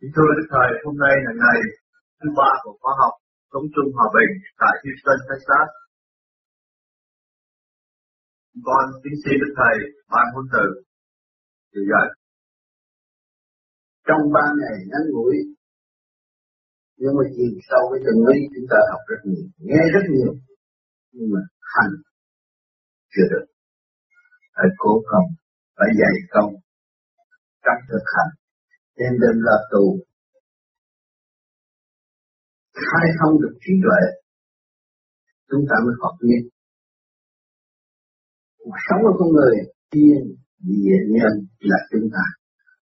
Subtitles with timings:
[0.00, 1.60] Kính thưa Đức Thầy, hôm nay là ngày
[2.18, 3.14] thứ ba của khóa học
[3.52, 5.68] Sống chung hòa bình tại Houston, Texas.
[8.66, 9.74] Con kính xin Đức Thầy
[10.12, 10.66] ban huấn từ
[11.72, 12.08] từ dạy.
[14.06, 15.34] Trong ba ngày ngắn ngủi,
[17.00, 20.32] nhưng mà chiều sâu với từng lý chúng ta học rất nhiều, nghe rất nhiều,
[21.14, 21.40] nhưng mà
[21.74, 21.92] hành
[23.12, 23.46] chưa được.
[24.54, 25.28] Phải cố công,
[25.76, 26.52] phải dày công,
[27.64, 28.32] trong thực hành
[28.98, 29.84] nên đêm là tù.
[32.74, 34.02] Khai thông được trí tuệ,
[35.50, 36.42] chúng ta mới học nhiên
[38.68, 39.54] cuộc sống của con người
[39.92, 40.20] thiên
[40.70, 41.34] địa nhân
[41.70, 42.24] là chúng ta,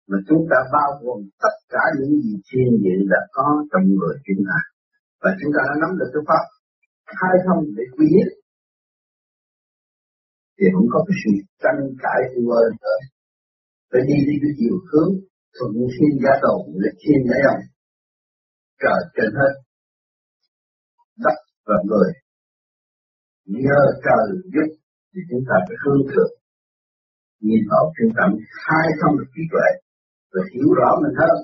[0.09, 4.15] mà chúng ta bao gồm tất cả những gì thiên địa đã có trong người
[4.27, 4.59] chúng ta.
[5.23, 6.45] Và chúng ta đã nắm được cái pháp
[7.19, 8.31] khai thông để quy nhất.
[10.57, 11.33] Thì cũng có cái sự
[11.63, 12.99] tranh cãi vừa nữa
[13.91, 15.13] phải đi đi cái chiều hướng
[15.55, 17.63] thuận thiên gia tồn lịch thiên giải đồng
[18.83, 19.53] trời trên hết.
[21.25, 21.37] Đất
[21.69, 22.11] và người.
[23.65, 24.69] Nhờ trời giúp
[25.11, 26.33] thì chúng ta phải hướng thượng.
[27.47, 28.25] Nhìn vào chúng ta
[28.63, 29.69] khai thông được trí tuệ
[30.33, 31.37] và hiểu rõ mình hơn.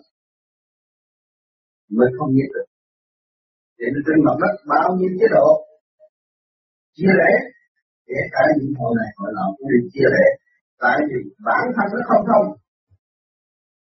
[1.96, 2.68] Mới không biết được.
[3.78, 5.48] Để nó trên mặt đất bao nhiêu chế độ?
[6.96, 7.33] Chia rẽ.
[8.08, 10.27] Kể cả những hội này hội nọ cũng được chia rẽ.
[10.83, 12.46] Tại vì bản thân nó không thông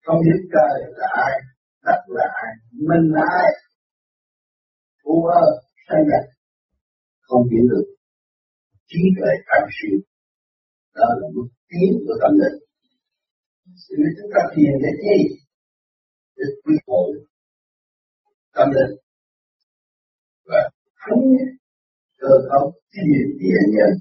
[0.04, 1.34] không biết trời là ai,
[1.86, 3.52] đất là ai, mình là ai?
[5.04, 5.44] U ơ,
[5.88, 6.34] sanh nhật
[7.34, 7.88] không hiểu được.
[8.90, 9.98] Trí tuệ cao siêu.
[10.96, 12.60] Đó là mức tiến của tâm linh.
[13.84, 15.18] Sự chúng ta thiền để chi?
[16.38, 17.10] Để quy hội
[18.56, 18.94] tâm linh.
[20.50, 20.62] Và
[21.02, 21.50] thống nhất,
[22.22, 23.92] cơ cấu thiền địa nhân,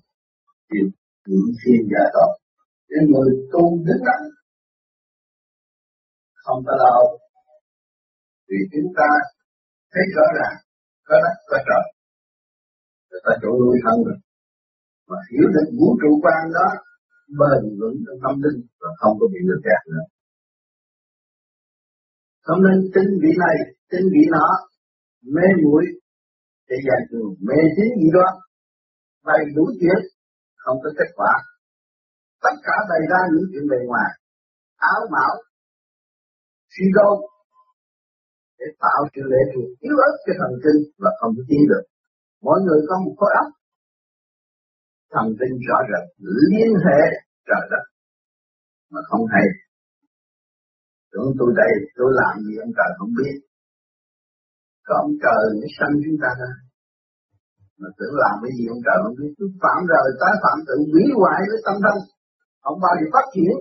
[0.71, 0.87] điều
[1.27, 2.31] những thiên gia tộc.
[2.89, 4.23] Để người tu đứng đắn
[6.45, 7.03] không có đâu
[8.49, 9.11] vì chúng ta
[9.93, 10.57] thấy rõ ràng
[11.09, 11.85] có đất, có trời.
[13.09, 14.19] Người ta chỗ nuôi thân rồi
[15.09, 16.69] mà hiểu được vũ trụ quan đó,
[17.41, 20.05] bền vững trong tâm linh và không có bị lừa gạt nữa.
[22.47, 23.57] Không nên tin vị này
[23.91, 24.49] tin vị nọ,
[25.35, 25.85] mê muội
[26.69, 28.29] để dành trường mê tín gì đó
[29.27, 30.01] bày đủ chuyện
[30.63, 31.33] không có kết quả.
[32.45, 34.11] Tất cả bày ra những chuyện bề ngoài,
[34.77, 35.33] áo mão
[36.73, 37.15] suy đôi
[38.59, 41.85] để tạo sự lệ thuộc yếu ớt cho thần kinh và không tiến được.
[42.47, 43.49] Mỗi người có một khối óc
[45.15, 46.05] thần kinh rõ rệt
[46.49, 47.01] liên hệ
[47.49, 47.85] trời đất
[48.93, 49.47] mà không hay.
[51.13, 53.35] Tưởng tôi đây, tôi làm gì ông trời không biết.
[54.87, 56.53] Có ông trời mới sanh chúng ta ra.
[57.81, 59.33] Mà tưởng làm cái gì ông trời không biết.
[59.39, 61.97] Tôi phạm rồi tái phạm tự hủy hoại với tâm thân.
[62.65, 63.55] Không bao giờ phát triển.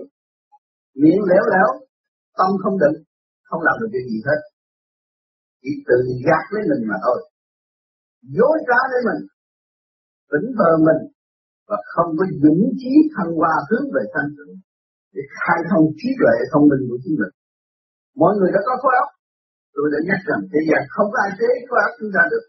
[1.02, 1.68] Miệng lẻo lẻo
[2.38, 2.96] tâm không định,
[3.48, 4.40] không làm được cái gì hết.
[5.62, 7.18] Chỉ tự gạt lấy mình mà thôi.
[8.36, 9.20] Dối trá lấy mình,
[10.32, 11.00] tỉnh thờ mình,
[11.68, 14.54] và không có dũng chí thăng hoa hướng về thanh tịnh
[15.14, 17.34] để khai thông trí tuệ thông minh của chính mình.
[18.20, 19.10] Mọi người đã có khối óc.
[19.74, 22.44] Tôi đã nhắc rằng thế gian không có ai chế khối óc chúng ta được.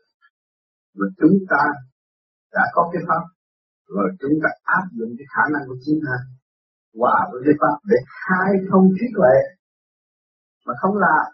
[0.97, 1.63] Mà chúng ta
[2.55, 3.23] đã có cái pháp,
[3.95, 6.15] rồi chúng ta áp dụng cái khả năng của chúng ta,
[6.99, 9.35] hòa với cái pháp để khai thông trí tuệ
[10.65, 11.25] mà không làm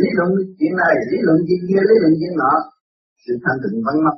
[0.00, 2.52] lý luận chuyện này, lý luận chuyện kia, lý luận chuyện nọ,
[3.24, 4.16] sự thanh tịnh vẫn mất.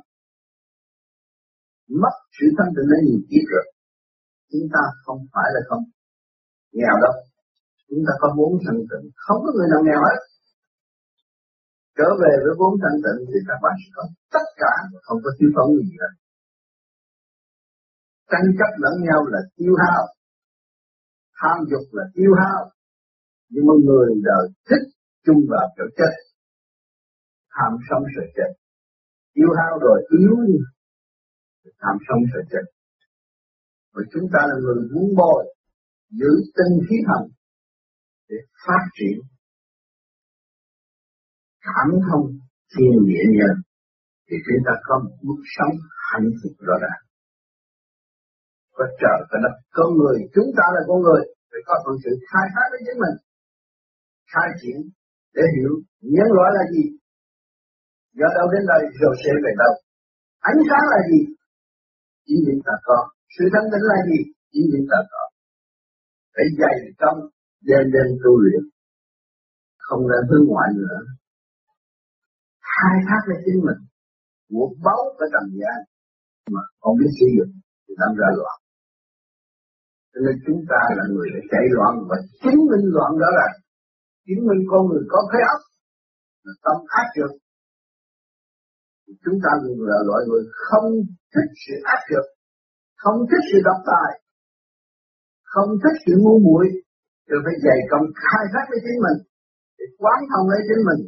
[2.02, 3.66] Mất sự thanh tịnh đã nhiều kiếp rồi.
[4.50, 5.82] Chúng ta không phải là không
[6.78, 7.14] nghèo đâu.
[7.88, 9.06] Chúng ta có vốn thanh tịnh.
[9.24, 10.20] Không có người nào nghèo hết.
[11.98, 14.02] Trở về với vốn thanh tịnh thì các bạn sẽ có
[14.34, 14.72] tất cả,
[15.06, 16.12] không có thiếu thốn gì hết.
[18.30, 20.02] Tranh chấp lẫn nhau là tiêu hao.
[21.38, 22.60] Tham dục là tiêu hao
[23.52, 24.86] nhưng mà người đời thích
[25.26, 26.12] chung vào chỗ chết,
[27.54, 28.50] tham sống sợ chết.
[29.32, 30.58] Yêu hao rồi yếu đi.
[31.82, 32.64] Tham sống sợ chết.
[33.94, 35.42] Và chúng ta là người muốn bồi
[36.10, 37.22] giữ tinh khí thần
[38.28, 38.36] để
[38.66, 39.18] phát triển
[41.66, 42.26] cảm thông
[42.72, 43.54] thiên địa nhân,
[44.26, 45.74] thì chúng ta có một mức sống
[46.10, 47.00] hạnh phúc rõ ràng.
[48.76, 49.54] Có trời, có đất.
[49.76, 53.00] Con người, chúng ta là con người, phải có phần sự khai thác với chính
[53.04, 53.16] mình
[54.32, 54.78] khai triển
[55.36, 55.72] để hiểu
[56.14, 56.84] nhân loại là gì.
[58.18, 59.72] Do đâu đến đây rồi sẽ về đâu.
[60.50, 61.20] Ánh sáng là gì?
[62.26, 62.98] Chỉ niệm ta có.
[63.34, 64.20] Sự thanh tịnh là gì?
[64.52, 65.22] Chỉ niệm ta có.
[66.34, 67.18] Phải dày công
[67.68, 68.62] đêm đêm tu luyện.
[69.86, 70.96] Không nên hướng ngoại nữa.
[72.72, 73.80] Khai thác với chính mình.
[74.50, 75.78] Của báu ở trần gian
[76.54, 77.52] mà không biết sử dụng
[77.84, 78.58] thì làm ra loạn.
[80.12, 83.46] Cho nên chúng ta là người phải chạy loạn và chứng minh loạn đó là
[84.26, 85.60] chứng minh con người có khối óc
[86.44, 87.32] là tâm ác được
[89.24, 89.50] chúng ta
[89.90, 90.88] là loại người không
[91.32, 92.26] thích sự ác được
[93.02, 94.10] không thích sự độc tài,
[95.52, 96.66] không thích sự ngu muội.
[97.28, 99.18] Rồi phải dày công khai thác với chính mình,
[99.78, 101.02] để quán thông lấy chính mình,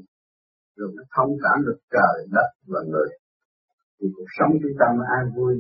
[0.77, 3.11] rồi mới thông cảm được trời, đất và người.
[3.97, 5.55] Thì cuộc sống chúng ta mới an vui,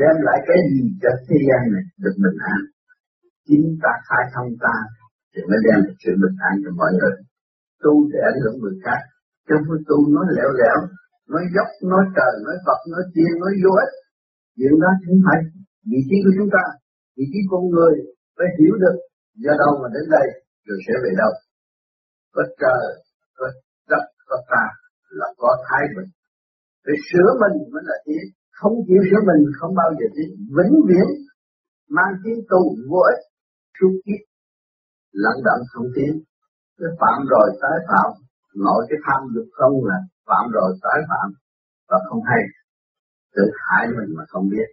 [0.00, 2.60] đem lại cái gì cho thế gian này được bình an.
[3.46, 4.76] Chính ta khai thông ta
[5.32, 7.14] thì mới đem được sự bình an cho mọi người.
[7.82, 9.00] Tu để ảnh hưởng người khác.
[9.46, 10.78] Chứ không tu nói lẻo lẻo
[11.32, 13.92] nói dốc, nói trời, nói phật, nói tiên nói vô ích.
[14.56, 15.38] Chuyện đó không phải
[15.90, 16.64] vị trí của chúng ta.
[17.16, 17.94] Vị trí con người
[18.36, 18.96] phải hiểu được
[19.44, 20.26] do đâu mà đến đây,
[20.66, 21.32] rồi sẽ về đâu.
[22.34, 22.84] Có trời,
[23.38, 23.46] có
[23.90, 24.64] đất, có ta
[25.18, 26.10] là có thái bình.
[26.84, 28.24] Phải sửa mình mới là tiến
[28.60, 31.08] không chịu sửa mình không bao giờ tiến vĩnh viễn
[31.96, 32.60] mang tiếng tu
[32.90, 33.22] vô ích,
[33.76, 34.20] suốt kiếp
[35.12, 36.12] lặng đặng không tiến.
[36.78, 38.10] Cái phạm rồi tái phạm
[38.64, 41.28] nội cái tham dục không là phạm rồi tái phạm
[41.88, 42.42] và không hay.
[43.36, 44.68] Tự hại mình mà không biết.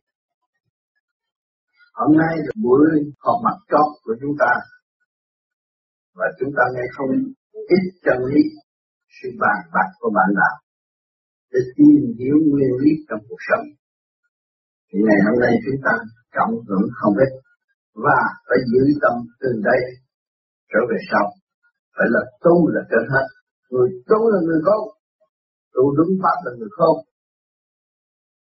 [1.94, 2.88] Hôm nay là buổi
[3.20, 4.54] họp mặt chót của chúng ta.
[6.16, 7.10] Và chúng ta nghe không
[7.76, 8.42] ít chân lý,
[9.18, 10.58] sự bàn bạc của bạn đạo
[11.52, 13.66] để tìm hiểu nguyên lý trong cuộc sống.
[14.90, 15.94] Thì ngày hôm nay chúng ta
[16.36, 17.32] trọng hưởng không ít
[18.06, 19.82] và phải giữ tâm từ đây
[20.72, 21.26] trở về sau.
[21.96, 23.28] Phải là tu là trên hết.
[23.72, 24.86] Người tu là người không
[25.76, 26.98] tu đúng pháp là người không.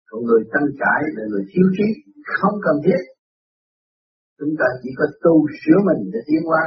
[0.08, 1.88] Còn người tăng cãi là người thiếu trí,
[2.38, 3.02] không cần thiết.
[4.38, 6.62] Chúng ta chỉ có tu sửa mình để tiến hóa.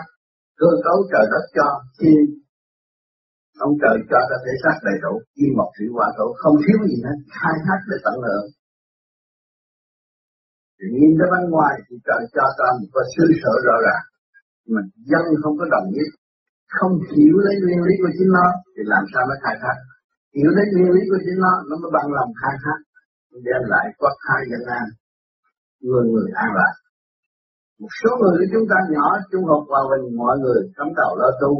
[0.61, 1.67] Cơ cấu trời đất cho
[1.99, 2.39] thiên
[3.65, 6.79] ông trời cho ta thể xác đầy đủ kim mộc thủy hỏa thổ không thiếu
[6.89, 8.47] gì hết khai thác để tận hưởng
[10.77, 14.03] thì nhìn ra bên ngoài thì trời cho ta một cái sự sở rõ ràng
[14.73, 16.05] mà dân không có đồng ý,
[16.77, 19.77] không hiểu lấy nguyên lý của chính nó, thì làm sao nó khai thác?
[20.35, 22.79] Hiểu lấy nguyên lý của chính nó nó mới bằng lòng khai thác,
[23.47, 24.85] đem lại quốc khai dân an,
[25.85, 26.75] người người an lạc.
[27.81, 31.11] Một số người của chúng ta nhỏ trung học vào mình mọi người cắm đầu
[31.21, 31.53] lo tu.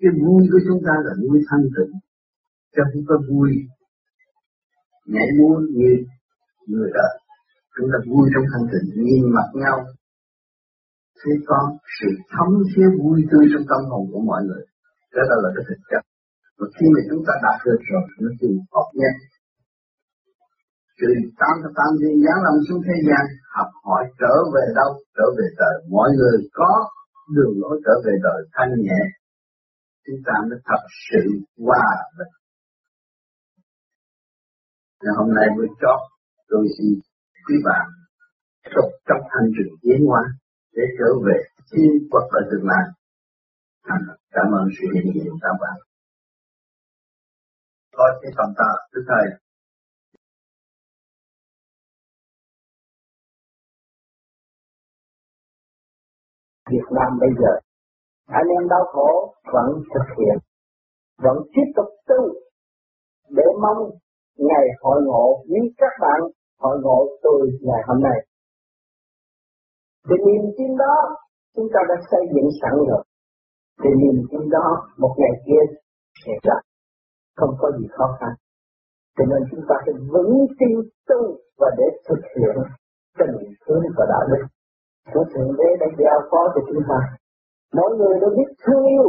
[0.00, 1.92] Cái vui của chúng ta là vui thanh tịnh,
[2.72, 3.50] chứ không có vui.
[5.12, 5.90] Nhảy múa như
[6.66, 7.14] người đời.
[7.76, 9.76] Chúng ta vui trong thanh tịnh, nhìn mặt nhau
[11.26, 11.60] thấy có
[11.98, 14.64] sự thấm thía vui tươi trong tâm hồn của mọi người.
[15.14, 16.02] Đó là là cái thực chất.
[16.58, 19.14] Và khi mà chúng ta đạt được rồi, nó tự học nhất
[21.00, 21.08] từ
[21.40, 23.24] tam thập tam thiên giáng lâm xuống thế gian,
[23.56, 24.90] học hỏi trở về đâu?
[25.16, 26.70] Trở về trời mọi người có
[27.36, 29.02] đường lối trở về đời thanh nhẹ.
[30.06, 31.22] Chúng ta mới thật sự
[31.66, 31.88] hòa
[32.18, 32.34] bình.
[35.02, 36.00] Ngày hôm nay mới chót,
[36.50, 36.90] tôi xin
[37.46, 37.86] quý bạn
[38.74, 40.22] tục trong hành trình tiến hóa
[40.76, 41.36] để trở về
[41.70, 42.84] thiên quốc ở tương lai.
[44.30, 45.76] Cảm ơn sự hiện diện của các bạn.
[47.96, 49.26] Có cái phần ta, thứ thầy.
[56.70, 57.52] Việt Nam bây giờ
[58.26, 60.38] anh em đau khổ vẫn thực hiện
[61.18, 62.20] vẫn tiếp tục tu
[63.28, 63.90] để mong
[64.36, 66.20] ngày hội ngộ với các bạn
[66.58, 68.18] hội ngộ tôi ngày hôm nay
[70.06, 70.96] thì niềm tin đó
[71.56, 73.02] chúng ta đã xây dựng sẵn rồi.
[73.82, 75.62] Thì niềm tin đó một ngày kia
[76.24, 76.56] sẽ ra.
[77.36, 78.32] Không có gì khó khăn.
[79.16, 80.74] Cho nên chúng ta phải vững tin
[81.08, 81.20] tu
[81.58, 82.56] và để thực hiện
[83.18, 83.36] tình
[83.66, 84.46] thương và đạo đức
[85.12, 87.00] của thượng đế đã giao phó cho chúng ta.
[87.72, 89.08] Mọi người đều biết thương yêu,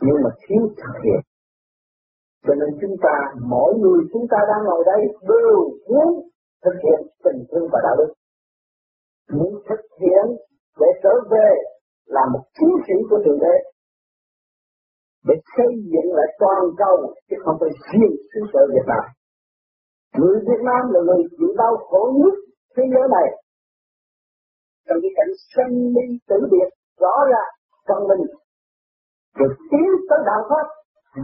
[0.00, 1.20] nhưng mà thiếu thực hiện.
[2.46, 5.56] Cho nên chúng ta, mỗi người chúng ta đang ngồi đây đều
[5.88, 6.08] muốn
[6.64, 8.12] thực hiện tình thương và đạo đức
[9.36, 10.26] muốn thực hiện
[10.80, 11.50] để trở về
[12.06, 13.56] là một chiến sĩ của thượng đế.
[15.28, 19.04] Để xây dựng lại toàn cầu, chứ không phải riêng xứ sở Việt Nam.
[20.18, 22.34] Người Việt Nam là người chịu đau khổ nhất
[22.76, 23.28] thế giới này.
[24.86, 26.68] Trong cái cảnh sanh ly tử biệt,
[27.00, 27.44] rõ ra
[27.88, 28.26] trong mình
[29.38, 30.66] được tiến tới đạo pháp,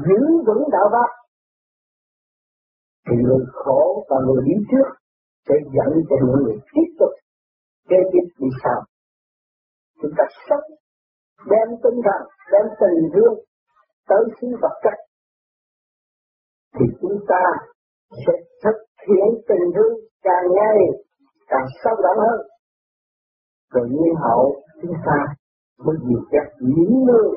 [0.06, 1.11] giữ vững đạo pháp.
[3.06, 4.88] Thì người khổ và người đi trước
[5.49, 7.11] sẽ dẫn cho những người tiếp tục
[7.88, 8.81] kế tiếp đi sau
[10.03, 10.67] chúng ta sống,
[11.50, 12.23] đem tinh thần,
[12.53, 13.35] đem tình thương
[14.09, 14.99] tới xứ vật chất.
[16.75, 17.43] Thì chúng ta
[18.11, 18.33] sẽ
[18.64, 20.79] thực hiện tình thương càng ngày
[21.49, 22.41] càng sâu đậm hơn.
[23.73, 25.19] Rồi nhiên hậu, chúng ta
[25.85, 27.31] mới diệt các những người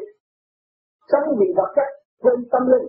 [1.11, 1.89] sống vì vật chất
[2.21, 2.87] quên tâm linh.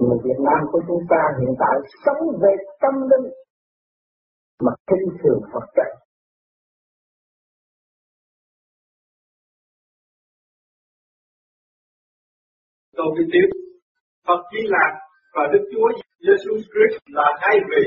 [0.00, 3.32] Người Việt Nam của chúng ta hiện tại sống về tâm linh
[4.60, 6.01] mà kinh thường vật chất.
[12.96, 13.48] Tôi đi tiếp.
[14.26, 14.92] Phật Di Lạc
[15.34, 15.88] và Đức Chúa
[16.26, 17.84] Giêsu Christ là hai vị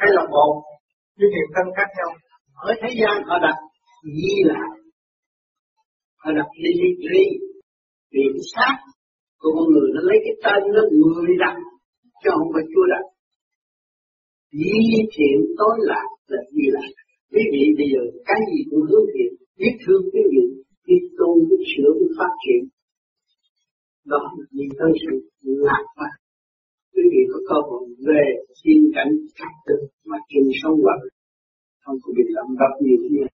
[0.00, 0.52] hay là một
[1.18, 2.10] nhưng hiện thân khác nhau.
[2.68, 3.58] Ở thế gian họ đặt
[4.16, 4.70] Di Lạc,
[6.22, 7.24] họ đặt Dimitri,
[8.12, 8.76] vì cái sát
[9.40, 11.56] của con người nó lấy cái tên nó người đặt,
[12.20, 13.04] chứ không phải Chúa đặt.
[14.60, 14.80] Di
[15.14, 16.90] thiện tối lạc là Di Lạc.
[17.32, 20.44] Quý vị bây giờ cái gì cũng hướng thiện, biết thương cái gì,
[20.86, 22.60] biết tôn, biết sửa, biết phát triển.
[24.12, 25.12] Đó là nhìn tới sự
[25.66, 26.14] lạc quan.
[26.92, 28.22] Quý vị có cơ hội về
[28.58, 31.00] thiên cảnh khắc tự mà chung sống vật
[31.82, 33.26] không có bị lầm đập nhiều như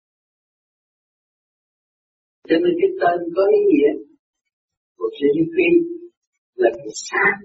[2.49, 3.93] cho nên cái tên có ý nghĩa
[4.97, 5.57] của CGP
[6.55, 7.39] là cái sáng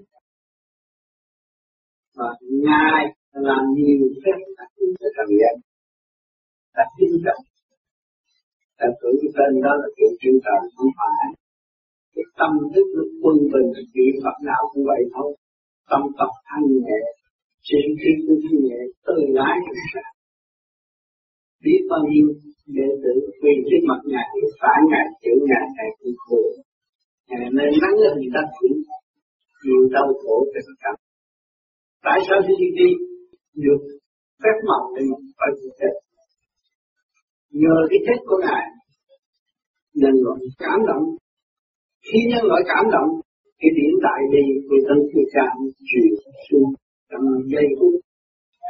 [2.16, 2.28] và
[2.64, 3.02] Ngài
[3.32, 5.54] làm nhiều phép tác chúng ta cảm nhận
[6.74, 7.42] ta tin trọng
[8.78, 11.45] ta tưởng cái tên đó là kiểu chân trời không phải
[12.16, 15.30] cái tâm thức nó quân bình vị Phật đạo cũng vậy thôi.
[15.90, 17.00] Tâm tập thanh nhẹ,
[17.68, 19.56] trên khi cũng thanh nhẹ từ lái
[19.94, 20.06] ra
[21.64, 22.26] biết bao nhiêu
[22.76, 24.28] đệ tử quỳ trước mặt ngài
[24.60, 26.42] phá ngài, chữ ngài ngài cũng khổ.
[27.28, 28.76] Ngài nên nắng lên người ta cũng
[29.62, 30.92] chịu đau khổ cho tất cả
[32.06, 32.90] tại sao khi đi đi?
[33.64, 33.80] Được
[34.42, 35.94] phép màu để mà phải chịu chết
[37.62, 38.64] nhờ cái chết của ngài,
[40.00, 41.04] nên loại cảm động
[42.06, 43.10] khi nhân loại cảm động
[43.58, 45.56] thì điểm tại đi người thân sư cảm
[45.88, 46.10] chuyển
[46.46, 46.68] xuống
[47.10, 47.94] trong giây phút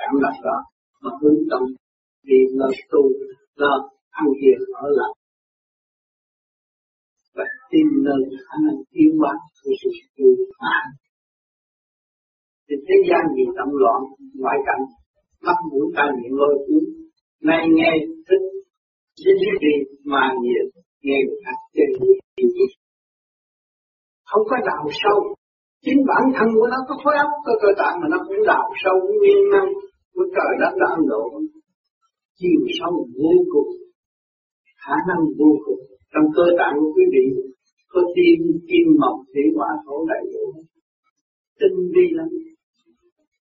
[0.01, 0.59] cảm động đó,
[1.03, 1.63] mà hướng tâm
[2.29, 3.03] đi lo tu,
[3.57, 3.73] lo
[4.11, 5.13] ăn hiền ở lại.
[7.35, 10.27] Và tìm nơi khả năng tiến hóa của sự tu
[10.59, 10.87] phản
[12.69, 14.01] thì thế gian bị tâm loạn,
[14.41, 14.83] ngoại cảnh
[15.47, 16.85] mắt mũi tai miệng lôi cuốn.
[17.43, 17.91] Nay nghe,
[18.29, 18.45] thích,
[19.25, 19.75] dính đi
[20.05, 20.67] mà nhiều,
[21.03, 21.87] nghe người khác chơi
[24.31, 25.19] không có đào sâu.
[25.85, 28.67] Chính bản thân của nó có khối óc, có cơ tạng mà nó cũng đào
[28.83, 29.69] sâu nguyên năng
[30.15, 31.25] của trời đất đã ấn độ
[32.39, 33.71] chiều sâu vô cùng,
[34.85, 35.83] khả năng vô cùng.
[36.13, 37.25] Trong cơ tạng của quý vị,
[37.93, 40.45] có tim kim, mộc, thủy, hỏa, thổ đầy đủ
[41.61, 42.29] tinh vi lắm.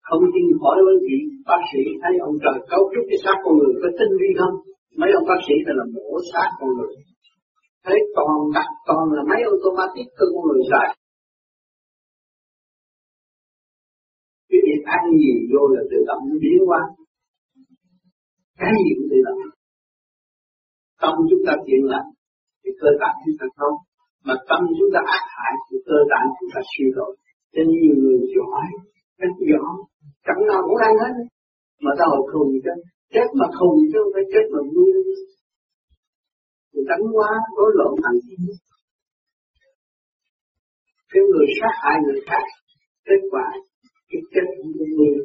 [0.07, 3.53] Không tin hỏi với vị bác sĩ, thấy ông trời cấu trúc cái xác con
[3.57, 4.55] người có tinh vi không?
[4.99, 6.93] Mấy ông bác sĩ là mổ xác con người
[7.85, 10.89] thấy toàn đặt toàn là máy automatic cơ con người xài
[14.53, 16.81] cái việc ăn gì vô là tự động nó biến hóa.
[18.61, 19.39] Cái gì cũng tự động.
[21.01, 22.07] Tâm chúng ta thiện lành
[22.61, 23.77] thì cơ tạng chúng ta không
[24.27, 27.11] mà tâm chúng ta ác hại thì cơ tạng chúng ta suy đổi
[27.53, 28.65] cho nên nhiều người giỏi,
[29.21, 29.73] rất giỏi.
[30.25, 31.13] Chẳng nào cũng ăn hết.
[31.83, 32.73] Mà ta hồi thù chứ
[33.13, 34.89] chết mà thù chứ không phải chết mà vui
[36.89, 38.17] đánh quá, rối loạn thành
[41.11, 42.45] cái người sát hại người khác,
[43.05, 43.47] kết quả
[44.09, 45.17] cái chết cũng như người,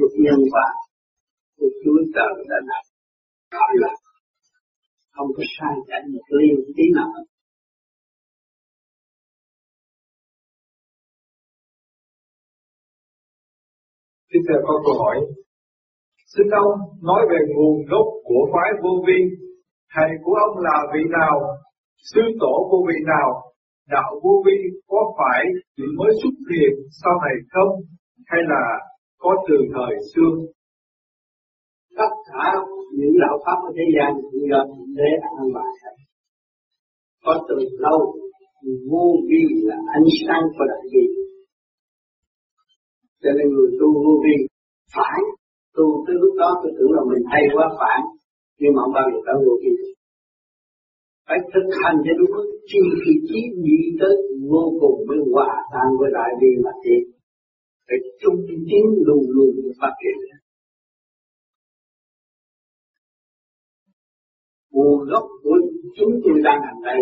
[0.00, 0.68] một nhân quả
[1.56, 2.84] của Chúa Trời đã đặt
[3.50, 3.92] gọi là
[5.10, 7.08] không có sai chạy một liên tí nào
[14.30, 15.16] Tiếp theo có câu hỏi.
[16.26, 19.47] Xin ông nói về nguồn gốc của phái vô vi.
[19.94, 21.34] Thầy của ông là vị nào?
[22.10, 23.28] Sư tổ của vị nào?
[23.88, 25.40] Đạo vô vi có phải
[25.76, 27.72] chỉ mới xuất hiện sau này không?
[28.26, 28.62] Hay là
[29.18, 30.32] có từ thời xưa?
[31.96, 32.46] Tất cả
[32.98, 35.72] những đạo pháp ở thế gian cũng do Thượng Đế an bài
[37.24, 38.14] Có từ lâu,
[38.90, 41.18] vô vi là ánh sáng của đại bi
[43.22, 44.36] cho nên người tu vô vi
[44.96, 45.20] phải
[45.76, 48.00] tu tới lúc đó, tôi tưởng là mình hay quá phản
[48.60, 49.72] nhưng mà ông bao giờ tới vô vi
[51.28, 52.46] phải thực hành cho đúng mức.
[52.70, 54.14] Chi khi chí đi tới
[54.50, 57.02] vô cùng mới hòa tan với đại bi mà thiệt
[57.86, 58.38] phải trung
[58.68, 59.50] tiến luôn luôn
[59.80, 60.16] phát triển
[64.78, 65.58] nguồn gốc của
[65.96, 67.00] chúng tôi đang hành đây,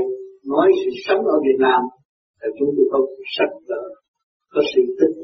[0.52, 1.80] nói sự sống ở Việt Nam,
[2.40, 2.98] là chúng tôi có
[3.36, 3.82] sắc vỡ
[4.52, 5.16] có sự tích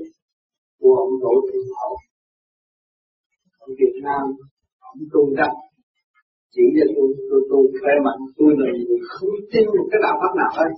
[0.81, 1.95] của ông tổ thượng hậu
[3.59, 4.25] ở Việt Nam,
[4.81, 5.53] ông tu đắc
[6.55, 10.15] chỉ cho tôi tôi tôi khỏe mạnh, tôi là người không tin một cái đạo
[10.21, 10.73] pháp nào hết.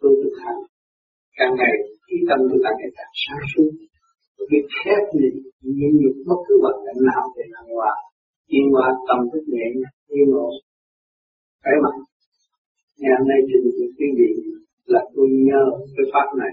[0.00, 0.60] Tôi thực hành.
[1.38, 1.74] Càng ngày,
[2.06, 3.70] khi tâm tôi càng ngày càng sáng suốt
[4.38, 5.36] tôi biết khép mình
[5.76, 7.92] nhìn nhục bất cứ hoàn cảnh nào để thăng hoa
[8.54, 9.66] yên hoa tâm thức nhẹ
[10.14, 10.54] yên ổn
[11.62, 12.00] khỏe mạnh.
[12.98, 14.30] Ngày hôm nay trình bày quý vị
[14.92, 15.64] là tôi nhờ
[15.94, 16.52] cái pháp này.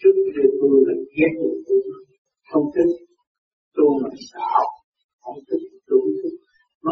[0.00, 1.80] Trước khi tôi là ghét người tôi,
[2.50, 2.92] không thích,
[3.74, 4.64] tôi mà xạo
[5.22, 5.71] không thích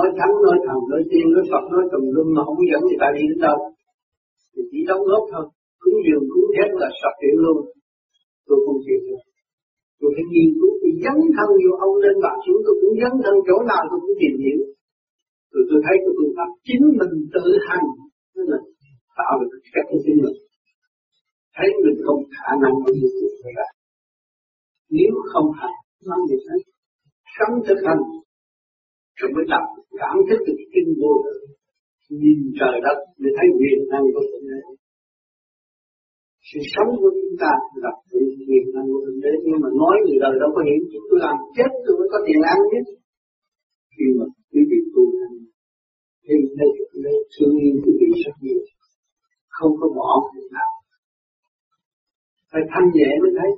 [0.01, 3.01] nói thắng, nói thầm, nói tiên, nói phật, nói tùm lum mà không dẫn người
[3.03, 3.59] ta đi đến đâu.
[4.53, 5.45] Thì chỉ đóng góp thôi.
[5.81, 6.49] Cứ cúng dường, cúng
[6.83, 7.59] là sập hiện luôn.
[8.47, 9.23] Tôi không chịu được.
[9.99, 12.61] Tôi phải nghiên cứu tôi dấn thân vô ông lên bạc xuống.
[12.67, 14.61] Tôi cũng dấn thân chỗ nào tôi cũng tìm hiểu.
[15.53, 17.87] Rồi tôi thấy cái phương pháp chính mình tự hành.
[18.35, 18.59] Tức là
[19.19, 20.37] tạo được cách của chính mình.
[21.57, 23.69] Thấy mình không khả năng bao nhiêu việc ra
[24.91, 25.79] nếu không hành
[26.09, 26.61] nó gì hết.
[27.37, 28.03] Sống thực hành
[29.21, 29.65] rồi mới tập
[30.01, 31.45] cảm thức được kinh vô lượng.
[32.21, 34.61] Nhìn trời đất để thấy quyền năng của thượng đế
[36.49, 37.91] sự sống của chúng ta là
[38.51, 41.19] quyền năng của thượng đế nhưng mà nói người đời đâu có hiểu chúng tôi
[41.27, 42.81] làm chết tôi mới có tiền ăn chứ.
[43.95, 45.37] Khi mà quý vị tu hành,
[46.25, 48.61] thì nơi thượng đế thương yêu quý vị rất nhiều.
[49.57, 50.71] Không có bỏ việc nào.
[52.51, 53.51] Phải thanh nhẹ mới thấy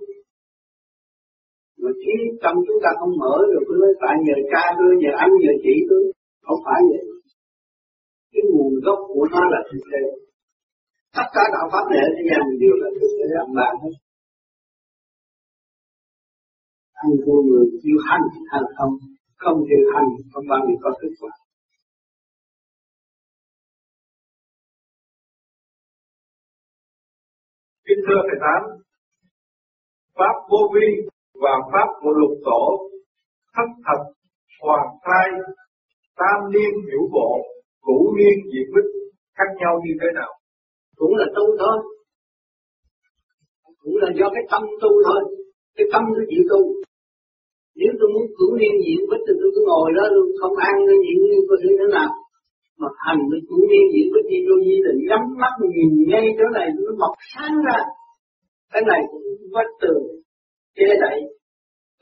[1.83, 5.13] mà khi tâm chúng ta không mở được cứ nói tại nhờ cha tôi nhờ
[5.25, 6.03] anh nhờ chị tôi.
[6.47, 7.05] Không phải vậy.
[8.33, 10.03] Cái nguồn gốc của nó là thực tế.
[11.17, 13.95] Tất cả đạo pháp này thế gian đều là thực tế âm bàn hết.
[17.03, 18.95] Anh vô người yêu hành hay không
[19.43, 21.33] không chịu hành không bao giờ có kết quả.
[27.87, 28.63] Kính thưa Thầy Tám,
[30.15, 31.12] Pháp vô vi
[31.43, 32.63] và Pháp của lục tổ,
[33.55, 34.01] thất thật,
[34.63, 35.29] hoàn thai,
[36.21, 37.31] tam liên hữu bộ,
[37.81, 38.91] cũ niên diệt bích,
[39.37, 40.33] khác nhau như thế nào?
[40.97, 41.77] Cũng là tu thôi.
[43.83, 45.21] Cũng là do cái tâm tu thôi.
[45.77, 46.61] Cái tâm nó chịu tu.
[47.81, 50.75] Nếu tôi muốn cửu niên diện bích thì tôi cứ ngồi đó luôn không ăn
[50.89, 51.15] cái gì
[51.49, 52.11] có thể thế nào
[52.81, 56.27] mà hành nó cửu niên diện bích đi tôi như là nhắm mắt nhìn ngay
[56.39, 57.79] chỗ này nó mọc sáng ra
[58.73, 59.23] cái này cũng
[59.55, 60.03] vách tường
[60.77, 61.19] chế đẩy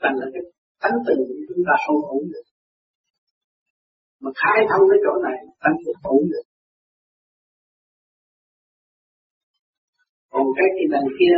[0.01, 0.43] thành là cái
[0.83, 2.45] tánh tình của chúng ta không ổn được
[4.23, 6.45] mà khai thông cái chỗ này tánh tình ổn được
[10.31, 11.37] còn cái kỳ đằng kia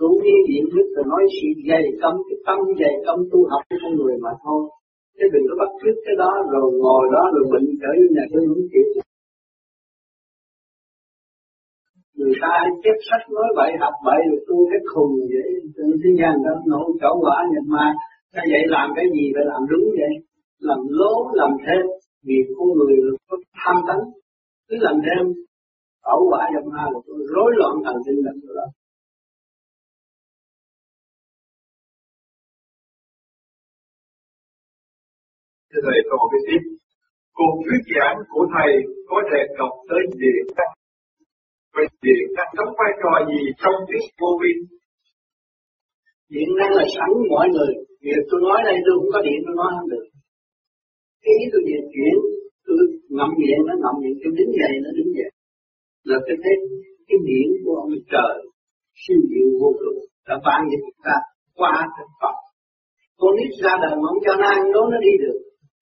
[0.00, 3.62] cũng như diện thức rồi nói sự dày công, cái tâm dày công tu học
[3.68, 4.62] của con người mà thôi.
[5.16, 8.24] Chứ đừng có bắt chước cái đó, rồi ngồi đó, rồi bệnh trở như nhà
[8.32, 8.86] tôi không chịu
[12.16, 12.52] người ta
[12.82, 15.50] chép sách nói vậy học vậy rồi tu cái khùng vậy.
[15.76, 17.86] Trên thế gian đó nổ chỗ quả nhập ma
[18.34, 20.14] ta vậy làm cái gì phải làm đúng vậy?
[20.68, 21.82] Làm lố làm thêm.
[22.26, 22.96] Vì con người
[23.28, 24.02] có tham tánh.
[24.68, 25.32] Cứ làm thêm.
[26.02, 27.00] Ẩu quả nhập ma là
[27.34, 28.66] rối loạn thần kinh là đó.
[35.70, 36.62] Thưa Thầy, còn cái tiếp.
[37.34, 38.72] Cuộc thuyết giảng của Thầy
[39.08, 40.72] có đề cập tới địa cách
[41.76, 44.52] Vậy điện năng đóng vai trò gì trong thuyết vô vi?
[46.34, 47.72] Điện năng là sẵn mọi người.
[48.04, 50.06] Việc tôi nói đây tôi cũng có điện tôi nói không được.
[51.34, 52.16] Ý tôi về chuyển
[52.66, 52.78] tôi
[53.16, 55.30] ngậm miệng nó ngậm miệng, tôi đứng dậy nó đứng dậy.
[56.08, 56.54] Là tôi thấy
[57.08, 58.34] cái điện của ông trời
[59.02, 61.16] siêu diệu vô cùng đã ban cho chúng ta
[61.58, 62.36] qua thực phẩm.
[63.20, 65.38] Con nít ra đời mà cho nó ăn đó nó đi được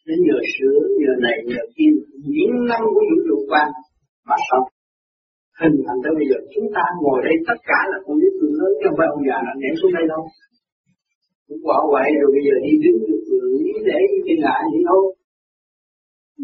[0.07, 1.93] đến nhờ sữa, nhờ này, nhờ kia,
[2.37, 3.69] những năm của vũ trụ quan
[4.29, 4.67] mà sống.
[5.61, 8.47] Hình thành tới bây giờ chúng ta ngồi đây tất cả là con biết từ
[8.59, 10.23] lớn chứ không phải ông già nào nhảy xuống đây đâu.
[11.47, 15.01] Cũng quả vậy rồi bây giờ đi đứng được lý để cái ngại gì đâu.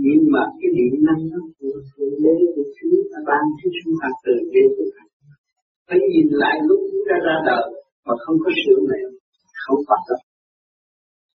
[0.04, 3.94] Nhưng mà cái điện năng nó của Thượng Đế của Chúa đã ban cho chúng
[4.00, 5.08] ta từ đế của Thầy.
[5.86, 7.64] Phải nhìn lại lúc chúng ta ra đời
[8.06, 9.02] mà không có sửa này
[9.64, 10.22] không bắt được.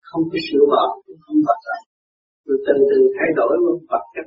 [0.08, 0.84] Không có sửa vợ,
[1.24, 1.82] không bắt được
[2.46, 4.26] rồi từ từ thay đổi một vật chất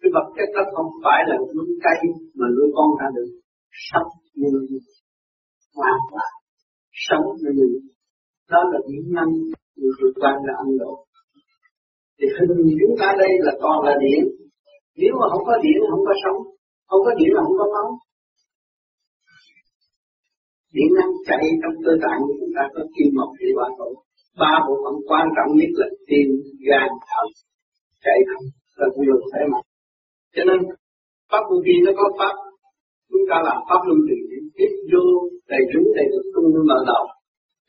[0.00, 1.98] cái vật chất đó không phải là nuôi cây
[2.38, 3.30] mà nuôi con ra được
[3.88, 4.10] sống
[4.40, 4.48] như
[5.78, 6.30] hoàn toàn,
[7.06, 7.66] sống như
[8.52, 9.32] đó là những năng
[9.76, 10.92] người vượt quan là ăn độ.
[12.18, 14.22] Thì hình chúng ta đây là còn là điện
[15.00, 16.38] nếu mà không có điện không có sống,
[16.90, 17.88] không có điện là không có máu.
[20.74, 23.88] Điện năng chạy trong cơ tạng của chúng ta có kim mộc, thủy hỏa thổ
[24.40, 26.28] ba bộ phận quan trọng nhất là tim,
[26.68, 27.26] gan, thận,
[28.04, 28.44] chạy không
[28.78, 29.69] là vừa khỏe mạnh
[30.34, 30.58] cho nên
[31.30, 32.34] pháp vô vi nó có pháp.
[33.10, 35.02] Chúng ta làm pháp luân thường chuyển tiếp vô
[35.52, 37.04] đầy đủ đầy đủ tung mở đầu.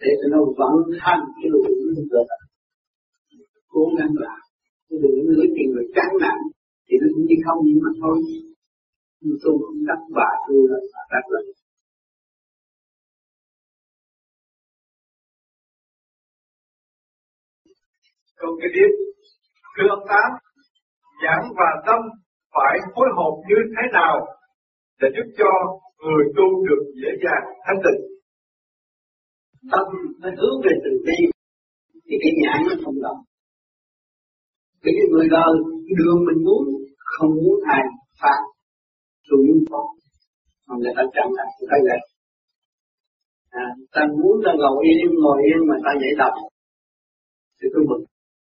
[0.01, 0.73] Để cho nó vận
[1.05, 2.21] hành cái luồng nó cơ.
[2.29, 3.37] Thể
[3.73, 4.39] cố gắng làm.
[4.87, 6.39] Cái luồng đường lưỡi tiền rồi chán nản
[6.87, 8.17] thì nó cũng đi không nhưng mà thôi.
[9.21, 10.79] Nhưng tôi cũng đắc bà tôi là
[11.13, 11.43] đắc rồi
[18.41, 18.89] Câu kế tiếp,
[19.75, 20.29] thưa ông Tám,
[21.23, 21.99] giảng và tâm
[22.55, 24.15] phải phối hợp như thế nào
[25.01, 25.51] để giúp cho
[26.03, 28.01] người tu được dễ dàng thanh tịnh?
[29.71, 29.85] Tâm
[30.21, 31.19] nó hướng về từ bi.
[32.05, 33.21] Thì cái nhãn nó không động.
[34.83, 35.53] Vì cái người đời
[35.97, 36.63] đường mình muốn
[37.13, 37.83] không muốn ai
[38.21, 38.41] phạt
[39.27, 39.83] tôi muốn có.
[40.67, 42.01] Mà người ta chặn lại người ta gạt
[43.63, 46.33] à, ta muốn ta ngồi yên ngồi yên mà ta dậy đọc.
[47.57, 48.03] Thì tôi mừng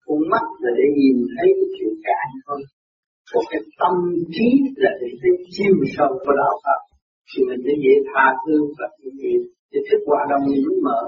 [0.05, 2.59] con mắt là để nhìn thấy cái chuyện cả thôi
[3.31, 3.93] của cái tâm
[4.35, 4.47] trí
[4.83, 6.81] là để cái chiêu sâu của đạo Phật.
[7.29, 9.33] Thì mình sẽ dễ tha thứ và những dễ
[9.69, 11.01] thì thức hòa đồng mình mới mở.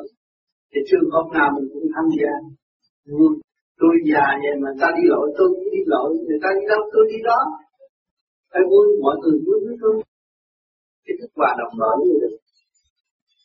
[0.71, 2.33] Thì trường hợp nào mình cũng tham gia.
[3.81, 6.09] Tôi già vậy mà ta đi lỗi, tôi cũng đi lỗi.
[6.25, 7.41] Người ta đi đâu, tôi đi đó.
[8.51, 9.95] Phải vui, mọi người vui với tôi
[11.09, 12.35] cái thức hòa đồng mở như được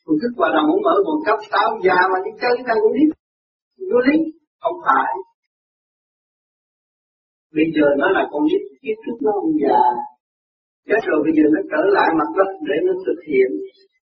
[0.04, 2.94] còn thức hòa đồng không mở, còn cấp táo già mà đi chơi ta cũng
[2.98, 3.04] đi.
[3.90, 4.16] Vô lý.
[4.62, 5.12] Không phải
[7.56, 9.82] bây giờ nó là con nít kiếp trước nó ông già
[10.88, 13.50] chết rồi bây giờ nó trở lại mặt đất để nó thực hiện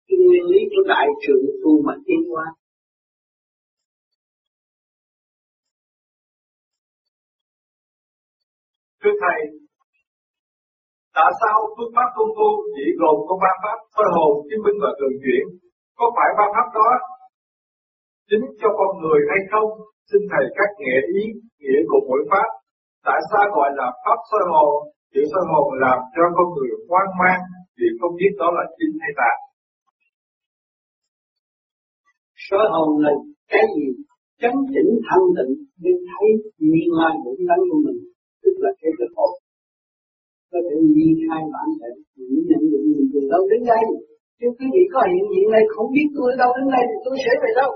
[0.08, 2.46] cái nguyên lý của đại trưởng tu mà tiến hóa
[9.04, 9.40] Thưa Thầy,
[11.18, 14.78] tại sao phương pháp công phu chỉ gồm có ba pháp soi hồn, chứng minh
[14.84, 15.44] và thường chuyển?
[16.00, 16.90] Có phải ba pháp đó
[18.30, 19.70] chính cho con người hay không?
[20.10, 21.24] Xin Thầy các nghệ ý,
[21.60, 22.61] nghĩa của mỗi pháp.
[23.08, 24.72] Tại sao gọi là pháp soi hồn?
[25.14, 27.42] Chữ soi hồn làm cho con người hoang mang
[27.78, 29.32] vì không biết đó là chính hay tà.
[32.48, 33.12] Soi hồn là
[33.52, 33.88] cái gì?
[34.42, 36.28] Chấn chỉnh thanh tịnh để thấy
[36.68, 38.00] nguyên lai bổn tánh của mình,
[38.42, 39.34] tức là cái cơ hồn.
[40.52, 41.92] có thể ly khai bản thể,
[42.30, 43.84] những nhận dụng mình từ đâu đến đây
[44.42, 46.98] chứ quý vị có hiện diện này không biết tôi ở đâu đến đây thì
[47.06, 47.72] tôi sẽ về đâu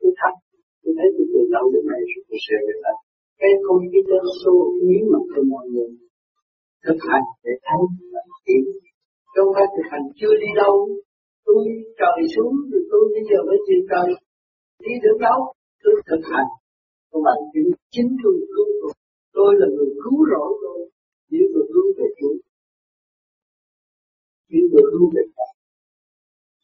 [0.00, 0.34] tôi thật,
[0.82, 2.96] tôi thấy tôi từ đâu đến đây tôi sẽ về đâu
[3.40, 4.54] cái không biết đến số
[4.86, 5.90] miếng mà cho mọi người
[6.84, 8.64] thực hành để thấy và hiểu
[9.34, 10.74] trong phải thực hành chưa đi đâu.
[11.46, 11.62] Tôi
[12.00, 14.08] trời xuống, rồi tôi bây giờ mới chịu trời.
[14.84, 15.40] Đi đến đâu?
[15.82, 16.50] Tôi thực hành.
[17.10, 18.92] Các bằng chính chính tôi cứu tôi.
[19.36, 20.78] Tôi là người cứu rỗi tôi.
[21.30, 22.34] Chỉ người cứu về Chúa
[24.50, 25.50] chỉ người cứu về Phật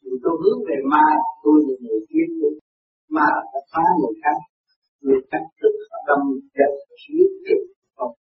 [0.01, 1.07] chỉ tôi hướng về ma,
[1.43, 2.53] tôi là người kiến tôi
[3.15, 4.39] ma là phá người khác
[5.01, 5.75] người khác tức
[6.07, 6.19] tâm
[6.57, 7.61] giận giết trực
[7.97, 8.13] không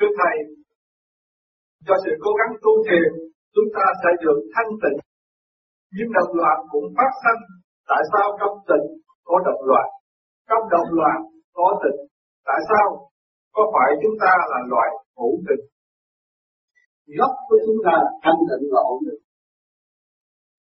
[0.00, 0.36] Thưa Thầy,
[1.86, 3.10] do sự cố gắng tu thiền,
[3.54, 4.98] chúng ta sẽ được thanh tịnh,
[5.96, 8.86] nhưng đồng loạn cũng phát sinh Tại sao trong tịnh
[9.28, 9.88] có động loạn?
[10.48, 11.18] Trong động loạn
[11.58, 11.98] có tịnh.
[12.48, 12.86] Tại sao?
[13.54, 15.64] Có phải chúng ta là loại hữu tịnh?
[17.18, 19.22] Gốc của chúng ta thanh tịnh và ổn định.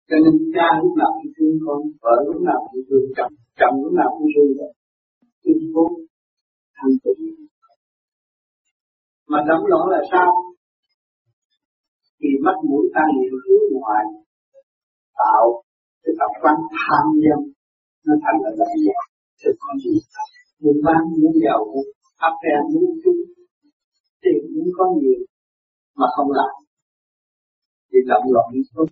[0.09, 3.75] Cho nên cha lúc nào cũng thương con, vợ lúc nào cũng thương chồng, chồng
[3.85, 4.69] lúc nào cũng thương vợ.
[5.43, 5.93] Thương vốn
[6.77, 7.15] thành tựu.
[9.31, 10.31] Mà động lỗ là sao?
[12.21, 14.05] Thì mắt mũi tai niệm hướng ngoài
[15.21, 15.63] tạo
[16.03, 17.41] cái tập quán tham nhâm
[18.07, 18.91] nó thành là lợi gì
[19.41, 19.97] thì con gì?
[20.63, 23.21] Muốn bán muốn giàu muốn áp ra muốn chung.
[24.23, 25.21] Tiền muốn có nhiều
[25.99, 26.55] mà không làm.
[27.93, 28.87] Thì động loạn không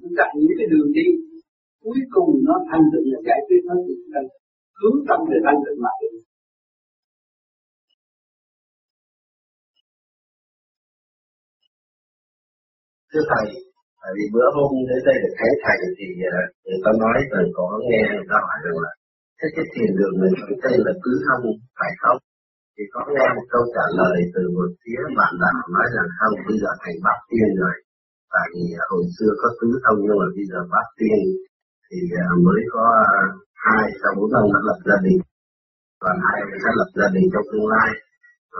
[0.00, 1.06] chúng ta những cái đường đi
[1.84, 4.26] cuối cùng nó thanh tịnh là giải quyết nó thì chúng
[4.78, 6.08] hướng tâm để thanh tịnh mà đi
[13.12, 13.46] thưa thầy
[14.06, 16.06] Tại vì bữa hôm đến đây được thấy thầy thì
[16.40, 18.90] à, người ta nói rằng có nghe người ta hỏi rằng là
[19.38, 21.44] thế cái thiền đường mình ở tên là cứ không
[21.78, 22.18] phải không?
[22.74, 26.34] Thì có nghe một câu trả lời từ một phía bạn đạo nói rằng không,
[26.48, 27.76] bây giờ thầy bắt tiên rồi.
[28.34, 31.20] Tại vì à, hồi xưa có tứ thông nhưng mà bây giờ bắt tiên
[31.86, 32.84] thì à, mới có
[33.66, 35.18] hai sau bốn ông đã lập gia đình.
[36.02, 37.90] Còn hai sẽ lập gia đình trong tương lai.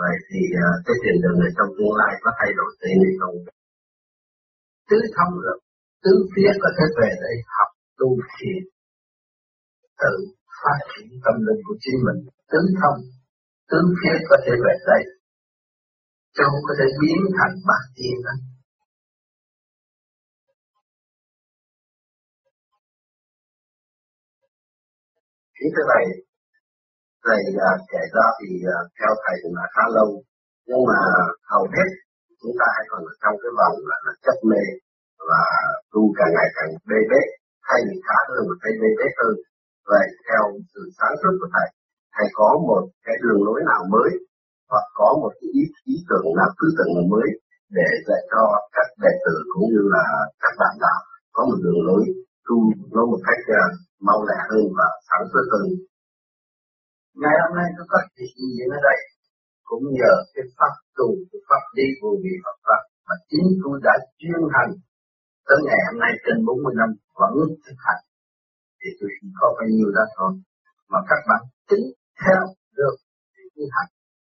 [0.03, 3.15] Vậy thì à, cái tiền đường này trong tương lai có thay đổi tiền hay
[3.21, 3.37] không?
[4.89, 5.59] Tứ thông rồi
[6.05, 8.63] tứ phía có thể về đây học tu thiền,
[10.03, 10.15] tự
[10.61, 12.21] phát triển tâm linh của chính mình.
[12.53, 12.99] Tứ thông,
[13.71, 15.03] tứ phía có thể về đây.
[16.39, 18.35] Châu có thể biến thành bát tiên đó.
[25.65, 26.05] Ý thế này,
[27.25, 30.09] thầy à, kể ra thì à, theo thầy cũng là khá lâu,
[30.69, 31.01] nhưng mà
[31.53, 31.89] hầu hết
[32.41, 34.63] chúng ta hay còn ở trong cái vòng là, là chấp mê
[35.31, 35.43] và
[35.93, 37.27] tu càng ngày càng bê bết.
[37.67, 39.35] Thay vì khá hơn mà thấy bê bết hơn.
[39.93, 41.69] Vậy theo sự sáng suốt của thầy
[42.15, 44.11] thầy có một cái đường lối nào mới
[44.71, 45.63] hoặc có một cái ý,
[45.95, 47.29] ý tưởng nào tư tưởng nào mới
[47.79, 48.43] để dạy cho
[48.77, 50.05] các đệ tử cũng như là
[50.43, 51.01] các bạn đạo
[51.37, 52.03] có một đường lối
[52.47, 52.57] tu
[52.95, 53.65] nó một cách à,
[54.09, 55.67] mau lẹ hơn và sáng suốt hơn.
[57.23, 58.99] Ngày hôm nay tôi có hiện diện ở đây.
[59.69, 63.77] Cũng nhờ cái pháp tu, cái pháp đi vô vi Phật pháp mà chính tôi
[63.87, 64.73] đã chuyên hành.
[65.49, 66.91] Tới ngày hôm nay trên 40 năm
[67.21, 68.03] vẫn thực hành.
[68.81, 70.33] Thì tôi chỉ có bao nhiêu đó thôi.
[70.93, 71.87] Mà các bạn tính
[72.23, 72.41] theo
[72.79, 72.95] được
[73.55, 73.91] tu hành.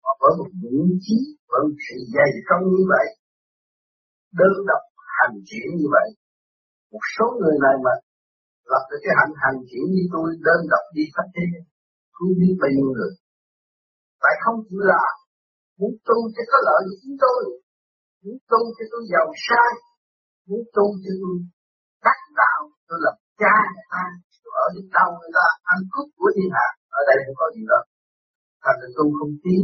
[0.05, 1.19] Và với một dũng chí
[1.51, 3.07] với một sự dày công như vậy,
[4.39, 4.85] đơn độc
[5.17, 6.09] hành triển như vậy,
[6.93, 7.93] một số người này mà
[8.73, 11.47] lập được cái hạnh hành triển như tôi đơn độc đi khắp thế
[12.17, 13.13] cứu biết bao nhiêu người.
[14.23, 15.15] Tại không chịu làm
[15.79, 17.41] muốn tu cho có lợi cho chúng tôi,
[18.23, 19.77] muốn tu cho tôi giàu sang,
[20.49, 21.37] muốn tu cho tôi
[22.07, 24.05] đắc đạo, tôi làm cha người ta
[24.63, 26.69] ở đến đâu người ta, ăn cướp của thiên hạ.
[26.99, 27.81] Ở đây không có gì đó.
[28.65, 29.63] Thành ra tu không tiến.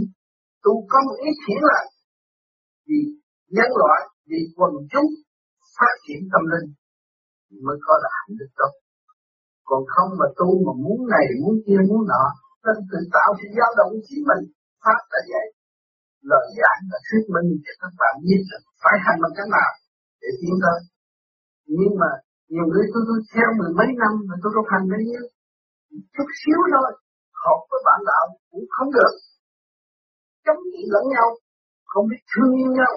[0.65, 1.81] Tu có một ý thiện là
[2.88, 3.01] vì
[3.57, 5.11] nhân loại, vì quần chúng
[5.77, 6.69] phát triển tâm linh
[7.67, 8.73] mới có là hạnh đức tốt
[9.68, 12.25] còn không mà tu mà muốn này muốn kia, muốn nọ,
[12.64, 14.42] nên tự tạo sự dao động chính mình.
[14.85, 15.46] Pháp là vậy.
[16.31, 19.72] Lời giảng là thuyết minh cho các bạn biết là phải hành bằng cách nào
[20.22, 20.79] để tiến tới.
[21.79, 22.11] Nhưng mà
[22.53, 25.25] nhiều người tôi tôi theo mười mấy năm mà tôi không hành mấy nhiêu
[26.14, 26.90] chút xíu thôi,
[27.44, 29.14] học với bạn đạo cũng không được.
[30.44, 31.29] Chống chỉ lẫn nhau,
[31.92, 32.92] không biết thương yêu nhau.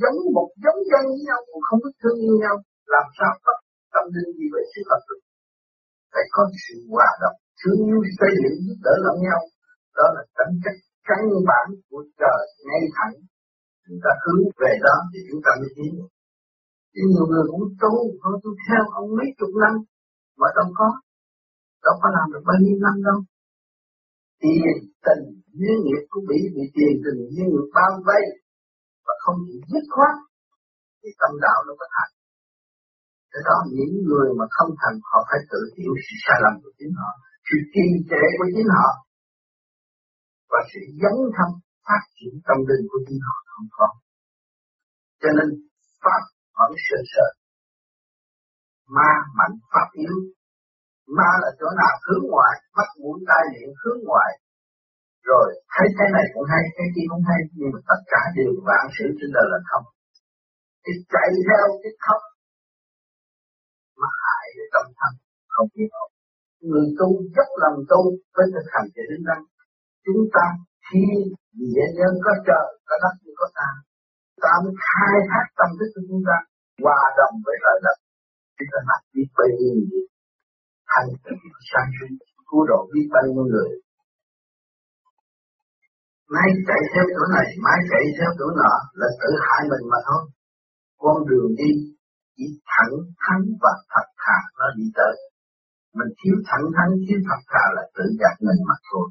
[0.00, 2.56] Giống một giống dân với nhau cũng không biết thương yêu nhau.
[2.94, 3.58] Làm sao tập
[3.94, 5.20] tâm linh gì vậy sự Phật được?
[6.14, 9.40] Phải có sự hòa đồng thương yêu xây dựng giúp đỡ lẫn nhau
[9.98, 10.76] đó là tính chất
[11.08, 13.14] căn bản của trời ngay thẳng
[13.84, 15.92] chúng ta hướng về đó thì chúng ta mới tiến
[16.94, 19.74] Chứ nhiều người cũng tu, thôi tôi theo ông mấy chục năm,
[20.40, 20.88] mà đâu có,
[21.84, 23.18] đâu có làm được bao nhiêu năm đâu.
[24.42, 25.24] Tiền, tình,
[25.58, 28.22] duyên nghiệp cũng bị bị tiền tình duyên nghiệp bao vây
[29.06, 30.14] và không chịu dứt khoát
[31.00, 32.12] thì tâm đạo nó có thành.
[33.36, 36.72] Thế đó những người mà không thành họ phải tự hiểu sự sai lầm của
[36.78, 37.10] chính họ,
[37.48, 38.88] sự trì trệ của chính họ
[40.50, 41.50] và sự dấn thân
[41.86, 43.88] phát triển tâm linh của chính họ không có.
[45.20, 45.48] Cho nên
[46.02, 46.22] Pháp
[46.58, 47.28] vẫn sợ sợ.
[48.96, 50.16] Ma mạnh Pháp yếu.
[51.16, 54.32] Ma là chỗ nào hướng ngoại, mắt mũi tai miệng hướng ngoại.
[55.28, 58.52] Rồi thấy cái này cũng hay, cái kia cũng hay, nhưng mà tất cả đều
[58.68, 59.86] vạn sự trên đời là không.
[60.84, 62.20] Thì chạy theo cái khóc
[64.00, 65.12] mà hại cái tâm thân
[65.54, 66.10] không biết ổn.
[66.68, 68.00] Người tu rất lòng tu
[68.34, 69.44] với thực hành để đến đăng.
[70.06, 70.46] Chúng ta
[70.86, 71.02] khi
[71.60, 73.68] địa nhân có trời, có đất như có ta.
[74.44, 76.36] Ta mới khai thác tâm thức của chúng ta
[76.84, 77.96] hòa đồng với trời đất.
[78.56, 79.76] Chúng ta mặc biết bao nhiêu
[80.90, 81.08] thành
[81.70, 82.10] sang suốt
[82.48, 83.70] cứu độ biết bao nhiêu người.
[86.34, 89.98] Nay chạy theo chỗ này, mai chạy theo chỗ nọ là tự hại mình mà
[90.08, 90.22] thôi.
[91.02, 91.70] Con đường đi
[92.36, 95.14] chỉ thẳng thắn và thật thà nó đi tới.
[95.98, 99.06] Mình thiếu thẳng thắn, thiếu thật thà là tự gạt mình mà thôi.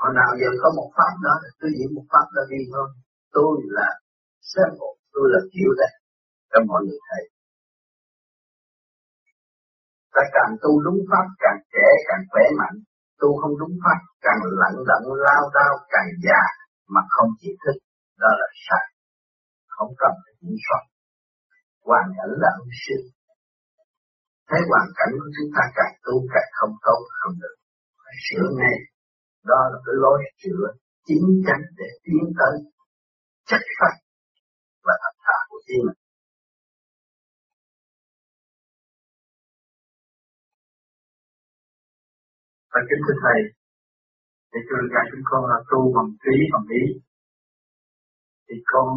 [0.00, 2.88] Hồi nào giờ có một pháp đó, tôi diễn một pháp đó đi thôi.
[3.36, 3.88] Tôi là
[4.52, 5.92] xem một, tôi là chịu đây.
[6.50, 7.22] Cho mọi người thấy.
[10.14, 12.76] Ta càng tu đúng pháp, càng trẻ, càng khỏe mạnh.
[13.20, 16.42] Tu không đúng pháp, càng lặng lặng lao đao, càng già,
[16.94, 17.76] mà không chịu thức.
[18.22, 18.86] Đó là sai.
[19.80, 20.82] Không cần phải kiểm soát.
[21.88, 23.04] Hoàn cảnh là ân sinh.
[24.48, 27.56] Thấy hoàn cảnh của chúng ta càng tu càng không tốt, không được.
[28.02, 28.76] Phải sửa ngay
[29.50, 30.64] đó là cái lối sửa
[31.06, 32.54] chính chắn để tiến tới
[33.48, 33.94] chất phát
[34.86, 35.98] và thật thà của chính mình.
[42.72, 43.40] Và kính thưa Thầy,
[44.52, 46.82] để cho dạy chúng con là tu bằng trí bằng ý.
[48.46, 48.88] Thì con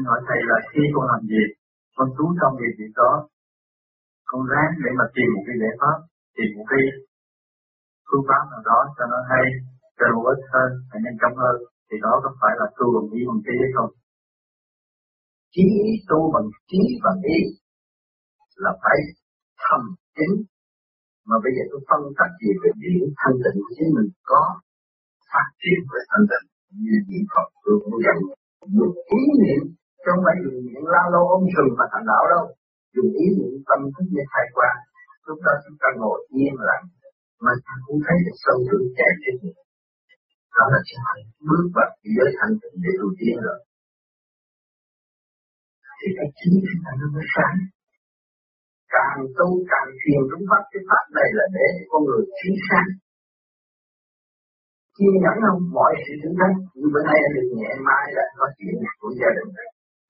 [0.00, 1.50] xin hỏi Thầy là khi con làm việc,
[1.96, 3.12] con chú trong việc gì đó,
[4.30, 5.96] con ráng để mà tìm một cái giải pháp,
[6.36, 6.82] tìm một cái
[8.08, 9.44] phương pháp nào đó cho nó hay,
[9.98, 11.56] cho nó ích hơn, và nhanh chóng hơn,
[11.88, 13.90] thì đó có phải là tu bằng ý bằng trí hay không?
[15.54, 17.38] Trí ý tu bằng trí bằng ý
[18.64, 18.98] là phải
[19.64, 19.82] thầm
[20.16, 20.34] chính
[21.28, 24.42] mà bây giờ tôi phân tích gì về điểm thanh tịnh của chính mình có
[25.30, 26.46] phát triển về thanh tịnh
[26.84, 28.18] như niệm Phật tôi cũng dạy
[28.78, 29.62] một ý niệm
[30.04, 32.44] không phải dùng miệng la lô ông sừng mà thành đạo đâu
[32.94, 34.70] dùng ý niệm tâm thức để khai qua
[35.26, 36.86] lúc đó chúng ta ngồi yên lặng
[37.44, 39.58] mà ta cũng thấy được sâu thượng chạy trên mình.
[40.56, 41.12] Đó là chúng ta
[41.48, 43.60] bước vào giới thanh tịnh để tu tiến rồi.
[45.98, 47.56] Thì cái chính chúng ta nó mới sáng.
[48.94, 52.88] Càng tu càng thiền đúng pháp, cái pháp này là để con người chiến sáng.
[54.96, 58.24] Kiên nhẫn không mọi sự thử thách như bữa nay anh được nhẹ mai là
[58.38, 59.50] có chuyện của gia đình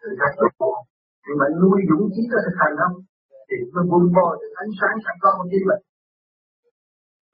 [0.00, 0.76] thử thách tốt
[1.24, 2.96] nhưng mà nuôi dũng chí có thực hành không?
[3.48, 5.82] Thì mới buông bỏ được ánh sáng sẵn có của chính mình.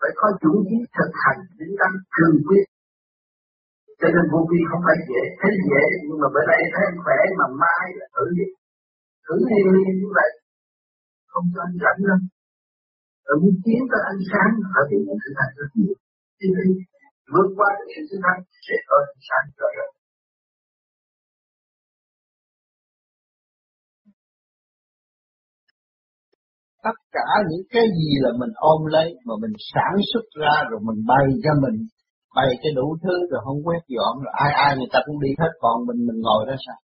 [0.01, 2.67] Phải có dũng khí thực hành đến tâm cường quyết
[4.01, 6.99] cho nên vô vi không phải dễ, thấy dễ, nhưng mà bữa nay thấy anh
[7.05, 8.47] khỏe mà mai là thử đi.
[9.27, 10.31] Thử liên liên như vậy.
[11.33, 12.21] Không cho anh rảnh đâu.
[13.27, 15.97] Rồi muốn tiến tới ánh sáng phải bị những thực hành rất nhiều.
[16.39, 16.71] Thì mình
[17.33, 19.91] vượt qua được sự sinh năng sẽ có ánh sáng cho lại
[26.87, 30.81] tất cả những cái gì là mình ôm lấy mà mình sản xuất ra rồi
[30.89, 31.77] mình bày cho mình,
[32.37, 35.31] bày cái đủ thứ rồi không quét dọn rồi ai ai người ta cũng đi
[35.41, 36.79] hết, còn mình mình ngồi đó sao?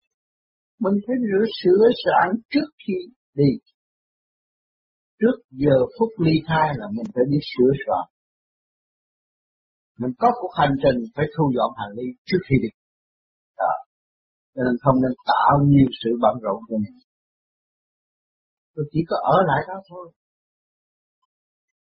[0.83, 2.97] Mình phải rửa sửa sẵn trước khi
[3.41, 3.51] đi.
[5.19, 8.05] Trước giờ phút ly thai là mình phải đi sửa soạn.
[9.99, 12.69] Mình có cuộc hành trình phải thu dọn hành lý trước khi đi.
[13.57, 13.73] Đó.
[14.55, 16.97] Nên không nên tạo nhiều sự bận rộn cho mình
[18.73, 20.05] tôi chỉ có ở lại đó thôi.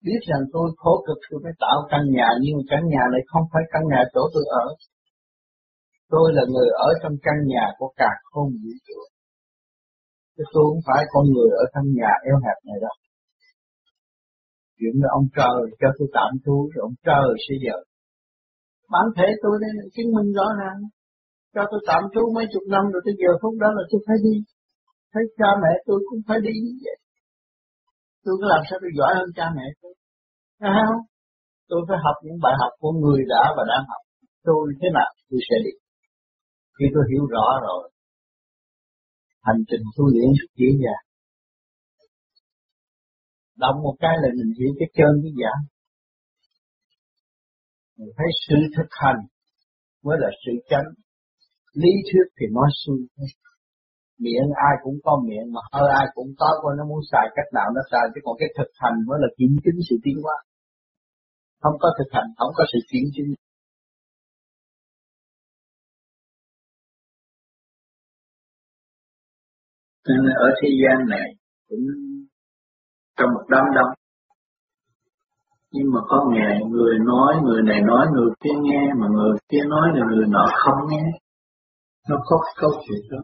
[0.05, 3.45] Biết rằng tôi khổ cực tôi mới tạo căn nhà, nhưng căn nhà này không
[3.53, 4.67] phải căn nhà chỗ tôi ở.
[6.13, 9.01] Tôi là người ở trong căn nhà của cả không vũ trụ.
[10.37, 12.97] Chứ tôi không phải con người ở trong nhà eo hẹp này đâu.
[14.79, 17.79] Chuyện là ông trời cho tôi tạm trú rồi ông trời sẽ giờ
[18.93, 20.81] bản thể tôi đây chứng minh rõ ràng.
[21.55, 24.17] Cho tôi tạm trú mấy chục năm, rồi tới giờ phút đó là tôi phải
[24.27, 24.37] đi
[25.13, 26.99] thấy cha mẹ tôi cũng phải đi như vậy.
[28.25, 29.95] Tôi có làm sao tôi giỏi hơn cha mẹ tôi?
[30.61, 31.03] Thấy không?
[31.71, 34.03] Tôi phải học những bài học của người đã và đang học.
[34.49, 35.75] Tôi thế nào tôi sẽ đi.
[36.77, 37.83] Khi tôi hiểu rõ rồi,
[39.47, 41.05] hành trình tu luyện rất dễ dàng.
[43.63, 45.53] Động một cái là mình hiểu cái chân cái giả.
[47.97, 49.21] Mình thấy sự thực hành
[50.05, 50.89] mới là sự chánh.
[51.73, 52.95] Lý thuyết thì nói suy
[54.25, 57.51] miệng, ai cũng có miệng mà hơi ai cũng có, coi nó muốn xài cách
[57.55, 60.37] nào nó xài, chứ còn cái thực hành mới là kiểm chứng sự tiến hóa.
[61.63, 63.35] Không có thực hành, không có sự kiểm chứng.
[70.09, 71.29] Nên ở thế gian này
[71.69, 71.85] cũng
[73.17, 73.93] trong một đám đông.
[75.73, 79.65] Nhưng mà có ngày người nói, người này nói, người kia nghe, mà người kia
[79.69, 81.03] nói là người nọ không nghe.
[82.09, 83.19] Nó có câu chuyện đó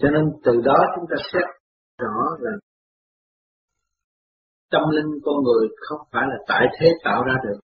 [0.00, 1.44] cho nên từ đó chúng ta xét
[1.98, 2.50] rõ là
[4.70, 7.60] tâm linh con người không phải là tại thế tạo ra được.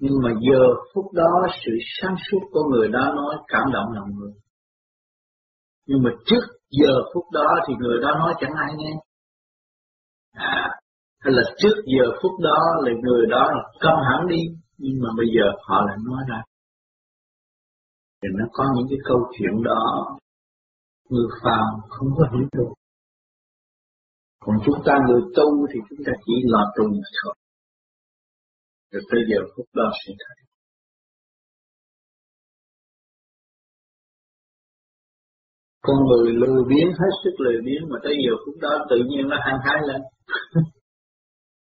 [0.00, 0.62] Nhưng mà giờ
[0.94, 4.32] phút đó sự sáng suốt của người đó nói cảm động lòng người.
[5.86, 8.92] Nhưng mà trước giờ phút đó thì người đó nói chẳng ai nghe.
[10.32, 10.70] À,
[11.20, 14.42] hay là trước giờ phút đó là người đó là câm hẳn đi,
[14.78, 16.42] nhưng mà bây giờ họ lại nói ra.
[18.22, 20.06] Thì nó có những cái câu chuyện đó
[21.10, 22.72] người phàm không có hiểu được.
[24.40, 27.34] Còn chúng ta người tu thì chúng ta chỉ lo tu mà thôi.
[28.90, 30.46] Rồi tới giờ phút đó sẽ thấy.
[35.82, 39.28] Con người lười biến hết sức lười biến mà tới giờ phút đó tự nhiên
[39.28, 40.00] nó hăng hái lên.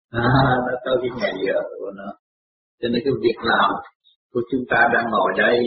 [0.10, 0.24] à,
[0.66, 2.10] nó tới cái ngày giờ của nó.
[2.80, 3.72] Cho nên cái việc làm
[4.34, 5.58] của chúng ta đang ngồi đây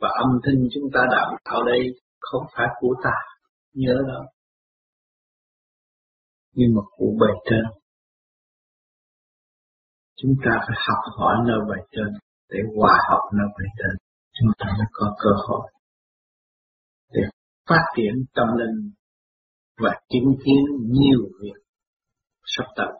[0.00, 1.80] và âm thanh chúng ta đàm thảo đây
[2.20, 3.14] không phải của ta,
[3.72, 4.26] nhớ đó.
[6.52, 7.64] Nhưng mà của bề trên.
[10.16, 12.10] Chúng ta phải học hỏi nơi bề trên
[12.48, 13.96] để hòa học nơi bề trên.
[14.32, 15.70] Chúng ta mới có cơ hội
[17.12, 17.20] để
[17.68, 18.92] phát triển tâm linh
[19.78, 21.60] và chứng kiến nhiều việc
[22.44, 22.92] sắp tới.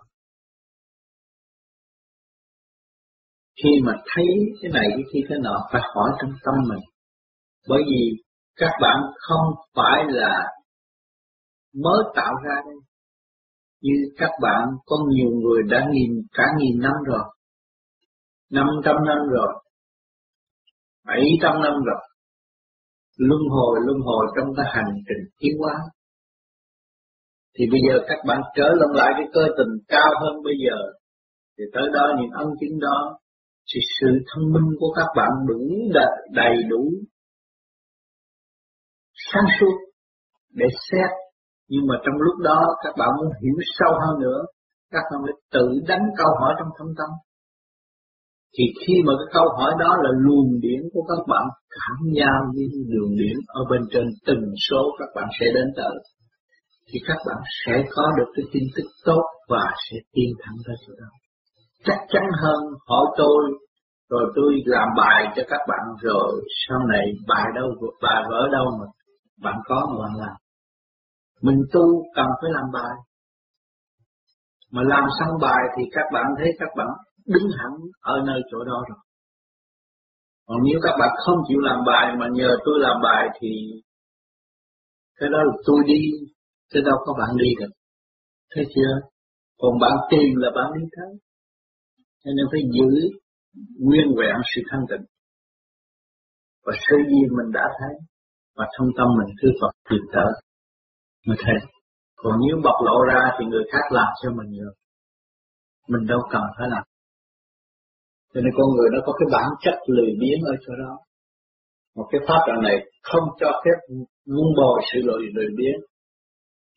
[3.62, 4.26] Khi mà thấy
[4.62, 6.84] cái này cái kia cái nọ phải hỏi trong tâm mình.
[7.68, 8.22] Bởi vì
[8.60, 9.46] các bạn không
[9.76, 10.46] phải là
[11.84, 12.74] mới tạo ra đây.
[13.82, 17.24] Như các bạn có nhiều người đã nghìn cả nghìn năm rồi,
[18.50, 19.62] năm trăm năm rồi,
[21.06, 22.02] bảy trăm năm rồi,
[23.16, 25.74] luân hồi luân hồi trong cái hành trình tiến hóa.
[27.58, 30.76] Thì bây giờ các bạn trở lên lại cái cơ tình cao hơn bây giờ,
[31.58, 33.18] thì tới đó những ân chứng đó,
[33.74, 35.60] thì sự thông minh của các bạn đủ
[35.94, 36.90] đầy, đầy đủ
[39.32, 39.74] sáng suốt,
[40.54, 41.10] để xét.
[41.68, 44.40] Nhưng mà trong lúc đó, các bạn muốn hiểu sâu hơn nữa,
[44.94, 47.10] các bạn phải tự đánh câu hỏi trong thâm tâm.
[48.54, 51.46] Thì khi mà cái câu hỏi đó là luồng điển của các bạn,
[51.76, 55.96] cảm giao với luồng điển ở bên trên từng số các bạn sẽ đến tới,
[56.88, 60.76] thì các bạn sẽ có được cái tin tức tốt và sẽ tiến thẳng tới
[60.86, 61.10] chỗ đó.
[61.84, 63.42] Chắc chắn hơn, hỏi tôi,
[64.10, 66.30] rồi tôi làm bài cho các bạn, rồi
[66.68, 67.68] sau này bài đâu,
[68.02, 68.86] bài vỡ đâu mà
[69.42, 70.36] bạn có mà bạn làm.
[71.42, 72.94] Mình tu cần phải làm bài.
[74.70, 76.88] Mà làm xong bài thì các bạn thấy các bạn
[77.26, 77.70] đứng hẳn
[78.00, 78.98] ở nơi chỗ đó rồi.
[80.46, 83.48] Còn nếu các bạn không chịu làm bài mà nhờ tôi làm bài thì
[85.18, 86.00] cái đó là tôi đi
[86.72, 87.72] chứ đâu có bạn đi được.
[88.54, 88.92] Thấy chưa?
[89.58, 91.18] Còn bạn tìm là bạn đi tới.
[92.24, 92.88] Cho nên phải giữ
[93.78, 95.06] nguyên vẹn sự thanh tịnh.
[96.64, 98.09] Và sự gì mình đã thấy
[98.60, 100.32] và trong tâm mình cứ Phật tìm tới
[101.26, 101.58] mà thấy
[102.22, 104.74] còn nếu bộc lộ ra thì người khác làm cho mình được.
[105.88, 106.84] Mình đâu cần phải làm.
[108.34, 110.92] Cho nên con người nó có cái bản chất lười biếng ở chỗ đó.
[111.96, 113.94] Một cái pháp đạo này không cho phép
[114.26, 115.80] muốn bồi sự lười lười biếng.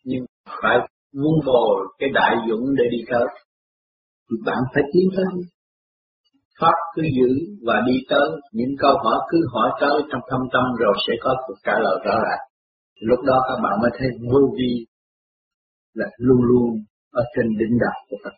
[0.04, 0.26] Nhưng
[0.62, 0.78] phải
[1.14, 3.26] muốn bồi cái đại dũng để đi tới.
[4.30, 5.26] Thì bạn phải tiến tới
[6.64, 7.30] pháp cứ giữ
[7.68, 8.28] và đi tới.
[8.52, 11.98] Những câu hỏi cứ hỏi tới trong thâm tâm rồi sẽ có cuộc trả lời
[12.06, 12.44] rõ ràng.
[13.10, 14.72] Lúc đó các bạn mới thấy vô vi
[15.94, 16.70] là luôn luôn
[17.12, 18.36] ở trên đỉnh đạo của Phật.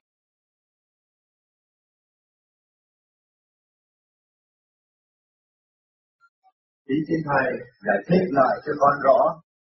[6.87, 7.47] Ý xin Thầy,
[7.85, 9.19] giải thích lại cho con rõ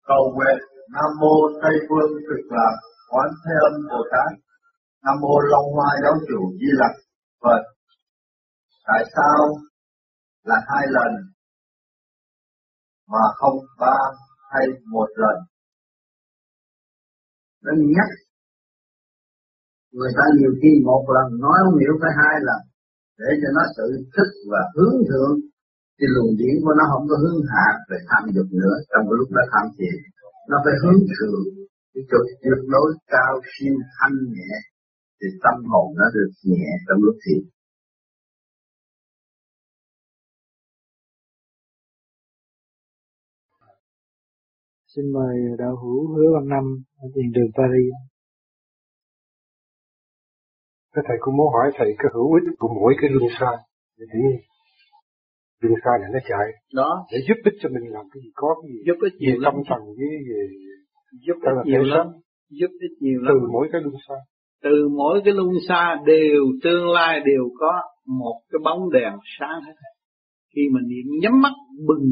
[0.08, 0.58] cầu nguyện
[0.94, 2.76] Nam Mô Tây Phương Cực Lạc,
[3.10, 4.32] Quán Thế Âm Bồ Tát.
[5.06, 6.94] Nam Mô Long Hoa Giáo Chủ Di Lặc,
[7.44, 7.62] Phật.
[8.90, 9.40] Tại sao
[10.50, 11.12] là hai lần
[13.12, 13.98] mà không ba
[14.52, 15.38] hay một lần?
[17.64, 18.10] Nó nhắc.
[19.98, 22.62] Người ta nhiều khi một lần nói không hiểu phải hai lần
[23.22, 25.36] để cho nó tự thức và hướng thượng.
[25.98, 28.76] Thì luồng điển của nó không có hướng hạ về tham dục nữa.
[28.92, 29.96] Trong cái lúc nó tham thiền
[30.50, 31.44] nó phải hướng thượng.
[31.94, 34.54] Cái chỗ tuyệt đối cao, siêu thanh nhẹ,
[35.18, 36.68] thì tâm hồn nó được nhẹ.
[36.88, 37.42] Trong lúc thiền
[44.96, 46.64] Xin mời đạo hữu hứa văn năm
[47.04, 47.94] ở tiền đường Paris.
[50.94, 53.52] Cái thầy cũng muốn hỏi thầy cái hữu ích của mỗi cái luân xa
[53.98, 54.06] để
[55.62, 56.48] luân xa này nó chạy.
[56.74, 57.06] Đó.
[57.12, 58.80] Để giúp ích cho mình làm cái gì có cái gì.
[58.88, 60.42] Giúp ích nhiều lắm tâm thần với về
[61.26, 62.08] giúp ích là nhiều lắm.
[62.60, 63.34] giúp ích nhiều lắm.
[63.34, 64.16] từ mỗi cái luân xa
[64.64, 67.72] từ mỗi cái luân xa đều tương lai đều có
[68.20, 69.74] một cái bóng đèn sáng hết.
[70.56, 71.54] Khi mình niệm nhắm mắt
[71.88, 72.06] bừng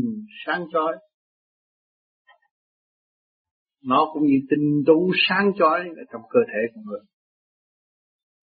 [0.45, 0.93] sáng chói
[3.88, 7.04] nó cũng như tinh tú sáng chói ở trong cơ thể của người.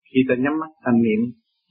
[0.09, 1.21] Khi ta nhắm mắt, ta niệm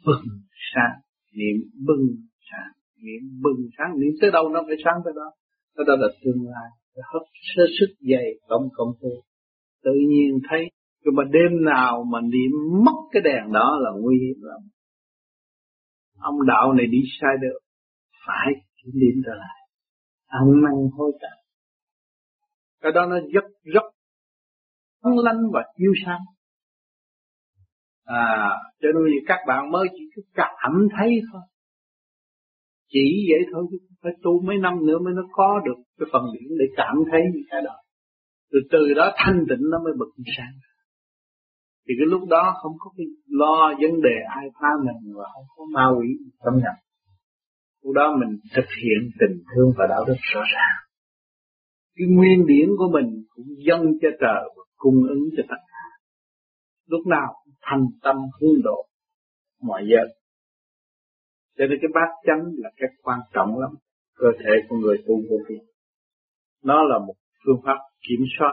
[0.06, 0.26] bừng
[0.70, 0.96] sáng,
[1.38, 1.56] niệm
[1.86, 2.06] bừng
[2.50, 2.72] sáng,
[3.04, 3.90] niệm bừng sáng.
[4.00, 5.28] Niệm tới đâu nó phải sáng tới đó.
[5.76, 6.68] Cái đó là tương lai.
[7.12, 7.22] Hấp
[7.54, 9.10] sơ sức dày tổng cộng tu
[9.84, 10.70] tự nhiên thấy
[11.04, 12.52] nhưng mà đêm nào mà niệm
[12.84, 14.60] mất cái đèn đó là nguy hiểm lắm.
[16.18, 17.58] Ông đạo này đi sai được.
[18.26, 18.52] Phải
[18.94, 19.58] niệm trở lại.
[20.26, 21.43] Ăn năn hối cải
[22.84, 23.84] cái đó nó rất rất
[25.02, 26.20] sáng lanh và chiếu sáng.
[28.04, 31.42] À cho nên các bạn mới chỉ cứ cảm thấy thôi.
[32.88, 36.22] Chỉ vậy thôi chứ phải tu mấy năm nữa mới nó có được cái phần
[36.34, 37.76] điểm để cảm thấy những cái đó.
[38.52, 40.54] Từ từ đó thanh tịnh nó mới bật sáng.
[41.88, 45.46] Thì cái lúc đó không có cái lo vấn đề ai phá mình và không
[45.56, 46.08] có ma quỷ
[46.44, 46.76] xâm nhập.
[47.82, 50.83] Lúc đó mình thực hiện tình thương và đạo đức rõ ràng
[51.96, 55.84] cái nguyên điển của mình cũng dâng cho trời và cung ứng cho tất cả.
[56.86, 58.86] Lúc nào thành tâm hướng độ
[59.62, 60.14] mọi giờ.
[61.58, 63.70] Cho nên cái bát chánh là cái quan trọng lắm,
[64.16, 65.56] cơ thể của người tu vô vi.
[66.64, 67.14] Nó là một
[67.46, 67.78] phương pháp
[68.08, 68.52] kiểm soát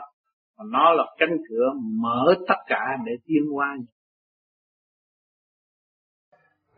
[0.58, 1.66] và nó là cánh cửa
[2.02, 3.78] mở tất cả để tiến qua.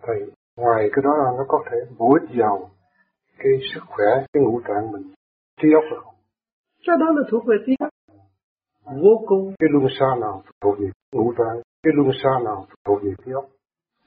[0.07, 0.17] thầy
[0.57, 2.71] ngoài cái đó ra, nó có thể bổ ích vào
[3.37, 5.13] cái sức khỏe, cái ngũ tạng mình,
[5.61, 6.12] trí óc được không
[6.87, 7.89] cái đó là thuộc về óc
[8.85, 9.53] vô cùng.
[9.59, 11.61] Cái luân xa nào thuộc về ngũ tạng.
[11.83, 13.45] Cái luân xa nào thuộc về óc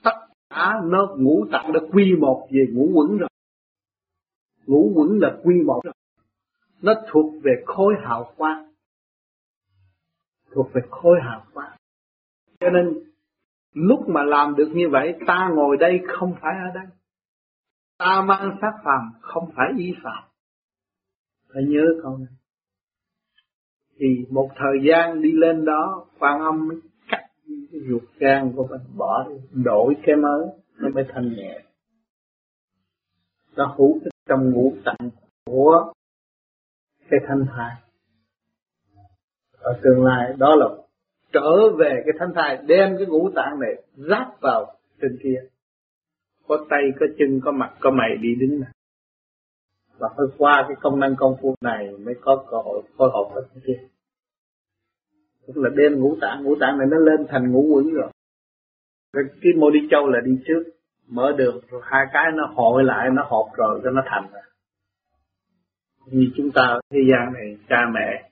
[0.04, 0.16] tất
[0.50, 3.28] cả nó ngũ tạng đã quy một về ngũ quẩn rồi.
[4.66, 5.94] Ngũ quẩn là quy một rồi.
[6.82, 8.72] Nó thuộc về khối hào quang.
[10.50, 11.76] Thuộc về khối hào quang.
[12.60, 13.02] Cho nên
[13.72, 16.86] lúc mà làm được như vậy ta ngồi đây không phải ở đây.
[17.98, 20.24] Ta mang sát phàm không phải ý phạm
[21.56, 22.28] phải nhớ câu này
[23.98, 26.76] thì một thời gian đi lên đó, quan âm mới
[27.08, 30.46] cắt cái ruột gan của mình, bỏ đi, đổi cái mới,
[30.78, 31.60] nó mới thanh nhẹ.
[33.56, 35.10] Nó hút trong ngũ tạng
[35.46, 35.92] của
[37.10, 37.74] cái thanh thai.
[39.58, 40.66] Ở tương lai, đó là
[41.32, 45.42] trở về cái thanh thai, đem cái ngũ tạng này ráp vào trên kia.
[46.48, 48.70] Có tay, có chân, có mặt, có mày đi đứng này
[49.98, 53.34] và phải qua cái công năng công phu này mới có cơ hội phối hợp
[53.34, 53.86] với cái kia.
[55.46, 58.10] Tức là đem ngũ tạng ngũ tạng này nó lên thành ngũ quỷ rồi.
[59.12, 60.62] Cái, cái mô đi châu là đi trước
[61.08, 64.42] mở đường rồi hai cái nó hội lại nó họp rồi cho nó thành rồi
[66.06, 68.30] như chúng ta thế gian này cha mẹ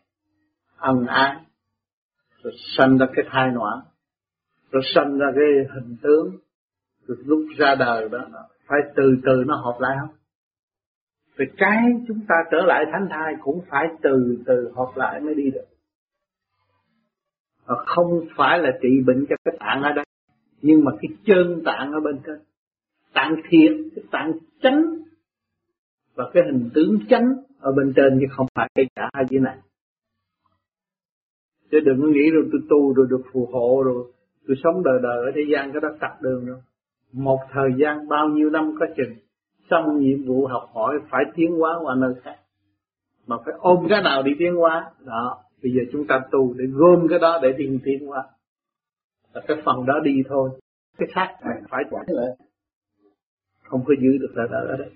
[0.76, 1.36] ân ái
[2.42, 3.78] rồi sanh ra cái thai noãn
[4.70, 5.44] rồi sanh ra cái
[5.74, 6.36] hình tướng
[7.06, 8.18] rồi lúc ra đời đó
[8.66, 10.16] phải từ từ nó hợp lại không?
[11.36, 11.78] Về cái
[12.08, 15.64] chúng ta trở lại thánh thai cũng phải từ từ hợp lại mới đi được.
[17.66, 20.04] Và không phải là trị bệnh cho cái tạng ở đây,
[20.62, 22.38] nhưng mà cái chân tạng ở bên trên.
[23.12, 24.32] Tạng thiệt cái tạng
[24.62, 24.84] chánh,
[26.14, 29.40] và cái hình tướng chánh ở bên trên chứ không phải cái cả hai dưới
[29.40, 29.58] này.
[31.70, 34.12] Chứ đừng có nghĩ rồi tôi tu rồi được phù hộ rồi
[34.46, 36.60] tôi sống đời đời ở thế gian, cái đó cặp đường rồi.
[37.12, 39.14] Một thời gian bao nhiêu năm có chừng
[39.70, 42.36] xong nhiệm vụ học hỏi phải tiến hóa qua nơi khác.
[43.26, 44.90] Mà phải ôm cái nào đi tiến hóa.
[45.04, 48.24] Đó bây giờ chúng ta tu để gom cái đó để đi tiến hóa.
[49.32, 50.50] Là cái phần đó đi thôi.
[50.98, 52.28] Cái khác này phải quản lại
[53.62, 54.90] không có giữ được là ở đây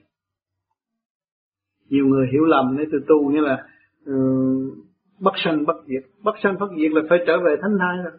[1.89, 3.67] nhiều người hiểu lầm nếu tôi tu nghĩa là
[4.11, 4.73] uh,
[5.21, 6.03] bất sanh bất diệt.
[6.23, 8.13] Bất sanh bất diệt là phải trở về thánh thai rồi.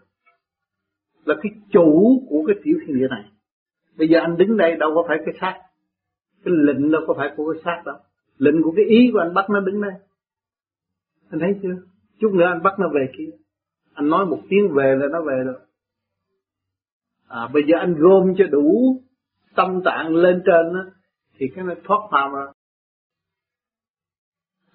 [1.25, 3.23] Là cái chủ của cái tiểu thiên địa này.
[3.97, 5.61] Bây giờ anh đứng đây đâu có phải cái xác
[6.43, 7.97] cái lệnh đâu có phải của cái xác đâu.
[8.37, 9.91] Lệnh của cái ý của anh bắt nó đứng đây.
[11.29, 11.75] Anh thấy chưa?
[12.19, 13.29] Chút nữa anh bắt nó về kia.
[13.93, 15.59] Anh nói một tiếng về là nó về rồi.
[17.27, 19.01] À, bây giờ anh gom cho đủ
[19.55, 20.91] tâm tạng lên trên đó,
[21.37, 22.53] thì cái nó thoát phàm rồi.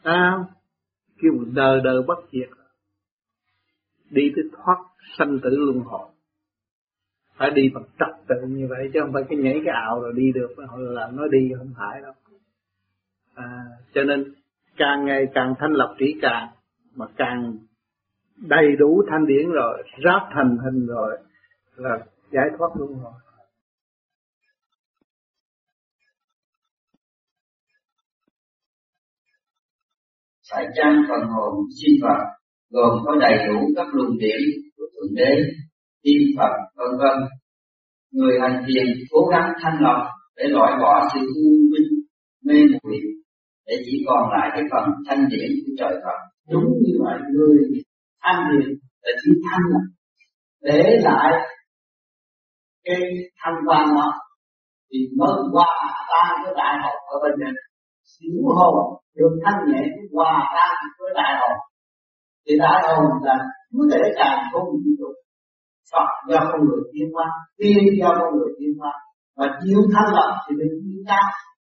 [0.03, 0.45] À,
[1.23, 2.49] kêu đời đời bất diệt.
[4.11, 4.77] Đi tới thoát
[5.19, 6.09] sanh tử luân hồi
[7.37, 10.13] phải đi bằng trật tự như vậy chứ không phải cái nhảy cái ảo rồi
[10.17, 10.55] đi được.
[10.79, 12.13] Là nó đi không phải đâu.
[13.35, 13.65] À,
[13.95, 14.35] cho nên
[14.77, 16.49] càng ngày càng thanh lập trí càng
[16.95, 17.57] mà càng
[18.37, 21.19] đầy đủ thanh điển rồi ráp thành hình rồi
[21.77, 21.99] là
[22.31, 23.13] giải thoát luôn rồi.
[30.53, 32.25] Phải chăng phần hồn sinh vật
[32.71, 34.41] gồm có đầy đủ các luồng điển
[34.77, 35.64] của thượng đế?
[36.05, 37.17] Tiên Phật, vân vân.
[38.13, 40.01] Người hành thiền cố gắng thanh lọc
[40.37, 41.89] để loại bỏ sự u minh,
[42.47, 43.01] mê muội,
[43.67, 46.19] để chỉ còn lại cái phần thanh điển của trời Phật.
[46.51, 47.57] Đúng như vậy, người
[48.23, 48.69] thanh điển
[49.03, 49.87] là chỉ thanh lọc,
[50.63, 51.33] để lại
[52.85, 53.01] cái
[53.45, 54.13] thanh quan đó,
[54.91, 55.75] thì mới hòa
[56.11, 57.55] tan với đại học ở bên trên
[58.13, 58.75] xỉu hồn
[59.17, 59.83] được thanh nhẹ
[60.13, 61.59] hòa tan với đại hồn
[62.47, 63.37] thì đại hồn là
[63.73, 65.11] cứ để càng không vũ trụ
[65.93, 67.27] Phật do con người tiến hóa
[67.59, 68.93] tiên do con người tiến hóa
[69.37, 71.27] và chịu thanh lập thì mình tiến cao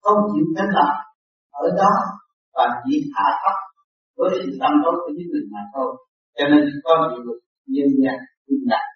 [0.03, 0.93] không chịu thanh lập.
[1.51, 1.93] Ở đó,
[2.55, 3.57] và chỉ hạ thấp
[4.17, 5.91] với sự tâm tốt của chính mình mà thôi.
[6.37, 7.41] Cho nên con chịu được
[7.75, 8.89] nhân gian bình đẳng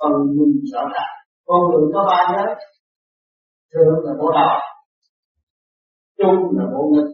[0.00, 1.14] con minh rõ ràng
[1.46, 2.54] con người có ba giới,
[3.72, 4.60] thượng là bộ đạo,
[6.18, 7.12] trung là bộ nghịch.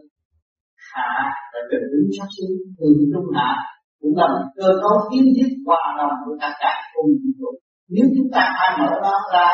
[0.91, 1.11] Hạ
[1.53, 3.51] là trần đứng sát sinh từ trung hạ
[3.99, 7.51] cũng là một cơ cấu kiến thiết hòa đồng của tất cả cùng vũ trụ.
[7.89, 9.49] Nếu chúng ta khai mở nó ra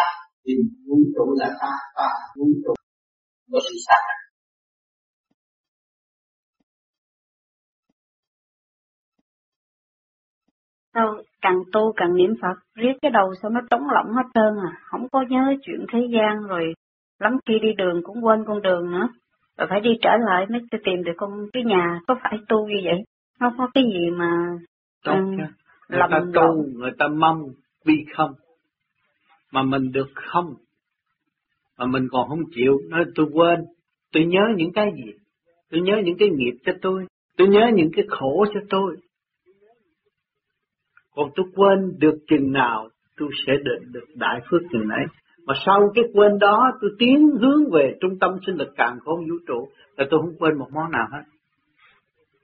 [0.46, 0.54] thì
[0.88, 2.74] vũ trụ là ta và vũ trụ.
[3.52, 4.02] Có sự xác
[10.96, 14.54] Sao càng tu càng niệm Phật, riết cái đầu sao nó trống lỏng hết trơn
[14.68, 16.74] à, không có nhớ chuyện thế gian rồi,
[17.20, 19.08] lắm khi đi đường cũng quên con đường nữa,
[19.58, 22.82] rồi phải đi trở lại mới tìm được con cái nhà, có phải tu như
[22.84, 23.04] vậy?
[23.40, 24.58] Không có cái gì mà
[25.04, 25.38] Tốt um,
[25.90, 27.42] người ta tu, người ta mong
[27.86, 28.32] bi không,
[29.52, 30.54] mà mình được không,
[31.78, 33.60] mà mình còn không chịu, nói tôi quên,
[34.12, 35.12] tôi nhớ những cái gì,
[35.72, 37.06] tôi nhớ những cái nghiệp cho tôi,
[37.38, 38.96] tôi nhớ những cái khổ cho tôi,
[41.16, 45.06] còn tôi quên được chừng nào tôi sẽ định được đại phước chừng nấy.
[45.46, 49.20] Mà sau cái quên đó tôi tiến hướng về trung tâm sinh lực càng không
[49.20, 49.68] vũ trụ
[49.98, 51.24] là tôi không quên một món nào hết.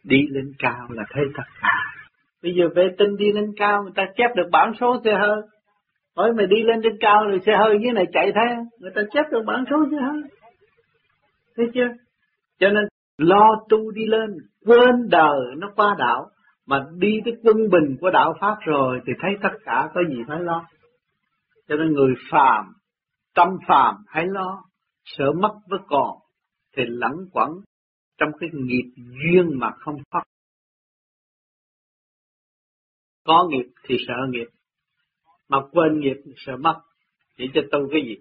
[0.04, 1.68] Đi lên cao là thấy tất cả.
[2.44, 5.42] Bây giờ vệ tinh đi lên cao người ta chép được bản số xe hơi.
[6.16, 9.02] Hỏi mày đi lên trên cao rồi xe hơi dưới này chạy thế, Người ta
[9.12, 10.22] chép được bản số xe hơi.
[11.58, 11.88] Thấy chưa?
[12.60, 12.84] Cho nên
[13.18, 14.30] lo tu đi lên,
[14.66, 16.30] quên đời nó qua đạo
[16.68, 20.24] mà đi tới quân bình của đạo Pháp rồi thì thấy tất cả có gì
[20.28, 20.66] phải lo.
[21.68, 22.66] Cho nên người phàm,
[23.36, 24.62] tâm phàm hãy lo,
[25.06, 26.18] sợ mất với còn,
[26.78, 27.50] thì lẫn quẩn
[28.20, 30.24] trong cái nghiệp duyên mà không thoát.
[33.26, 34.48] Có nghiệp thì sợ nghiệp,
[35.50, 36.76] mà quên nghiệp thì sợ mất,
[37.38, 38.16] chỉ cho tôi cái gì?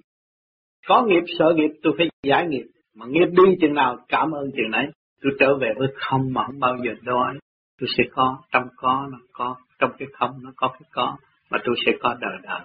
[0.86, 4.50] Có nghiệp sợ nghiệp tôi phải giải nghiệp, mà nghiệp đi chừng nào cảm ơn
[4.56, 4.86] chừng nấy,
[5.22, 7.38] tôi trở về với không mà không bao giờ đói
[7.80, 11.16] tôi sẽ có trong có nó có trong cái không nó có cái có
[11.50, 12.60] mà tôi sẽ có đời đời.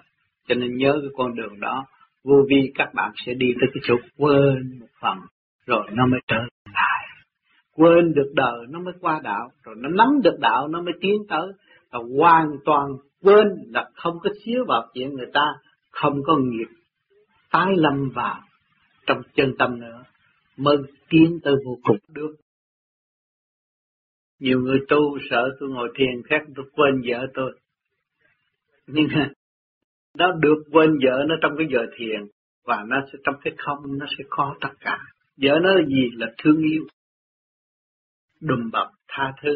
[0.48, 1.86] Cho nên nhớ cái con đường đó
[2.24, 5.18] vô vi các bạn sẽ đi tới cái chỗ quên một phần
[5.66, 6.36] rồi nó mới trở
[7.74, 11.14] quên được đời nó mới qua đạo, rồi nó nắm được đạo nó mới tiến
[11.28, 11.46] tới
[11.92, 12.86] là hoàn toàn
[13.22, 15.44] quên là không có xíu vào chuyện người ta
[15.90, 16.68] không có nghiệp,
[17.50, 18.40] tái lâm vào
[19.06, 20.04] trong chân tâm nữa,
[20.56, 20.76] mới
[21.08, 22.34] tiến tới vô cùng được.
[24.40, 27.58] Nhiều người tu sợ tôi ngồi thiền khác, tôi quên vợ tôi.
[28.86, 29.06] Nhưng
[30.18, 32.20] nó được quên vợ nó trong cái giờ thiền,
[32.64, 34.98] và nó sẽ, trong cái không, nó sẽ có tất cả.
[35.36, 36.10] Vợ nó là gì?
[36.16, 36.84] Là thương yêu
[38.48, 39.50] đùm bọc tha thứ.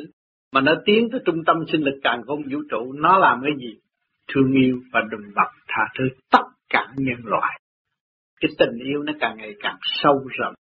[0.52, 3.52] Mà nó tiến tới trung tâm sinh lực càng không vũ trụ nó làm cái
[3.62, 3.80] gì?
[4.34, 7.60] Thương yêu và đùm bọc tha thứ tất cả nhân loại.
[8.40, 10.54] Cái tình yêu nó càng ngày càng sâu rộng.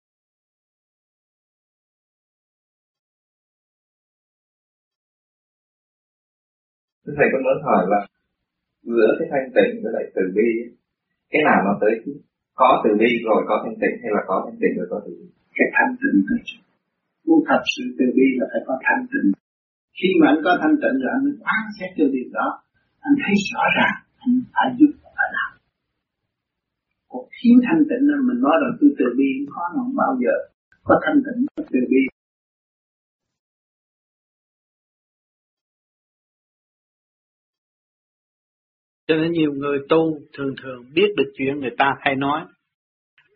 [7.16, 8.06] Thầy có muốn hỏi là
[8.82, 10.76] giữa cái thanh tịnh với lại từ bi
[11.30, 11.90] cái nào nó tới?
[12.04, 12.12] Chứ
[12.54, 15.10] có từ bi rồi có thanh tịnh hay là có thanh tịnh rồi có từ
[15.18, 15.26] bi?
[15.54, 16.65] Cái thanh tịnh tới
[17.26, 19.28] muốn thật sự từ bi là phải có thanh tịnh.
[19.98, 22.48] Khi mà anh có thanh tịnh rồi anh mới quán xét cho việc đó.
[23.06, 25.50] Anh thấy rõ ràng anh phải giúp phải làm.
[27.10, 30.34] Còn thiếu thanh tịnh là mình nói rồi tôi từ bi khó không bao giờ
[30.88, 32.02] có thanh tịnh có từ bi.
[39.08, 40.02] Cho nên nhiều người tu
[40.32, 42.40] thường thường biết được chuyện người ta hay nói,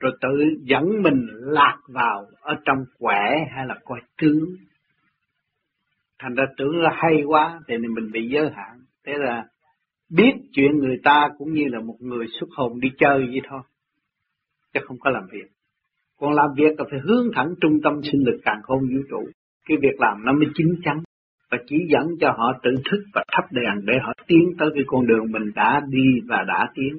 [0.01, 0.29] rồi tự
[0.63, 4.45] dẫn mình lạc vào ở trong quẻ hay là coi tướng.
[6.19, 8.81] Thành ra tưởng là hay quá thì mình bị giới hạn.
[9.07, 9.45] Thế là
[10.11, 13.61] biết chuyện người ta cũng như là một người xuất hồn đi chơi vậy thôi,
[14.75, 15.49] chứ không có làm việc.
[16.19, 19.29] Còn làm việc là phải hướng thẳng trung tâm sinh lực càng không vũ trụ.
[19.67, 21.03] Cái việc làm nó mới chính chắn
[21.51, 24.85] và chỉ dẫn cho họ tự thức và thắp đèn để họ tiến tới cái
[24.87, 26.99] con đường mình đã đi và đã tiến.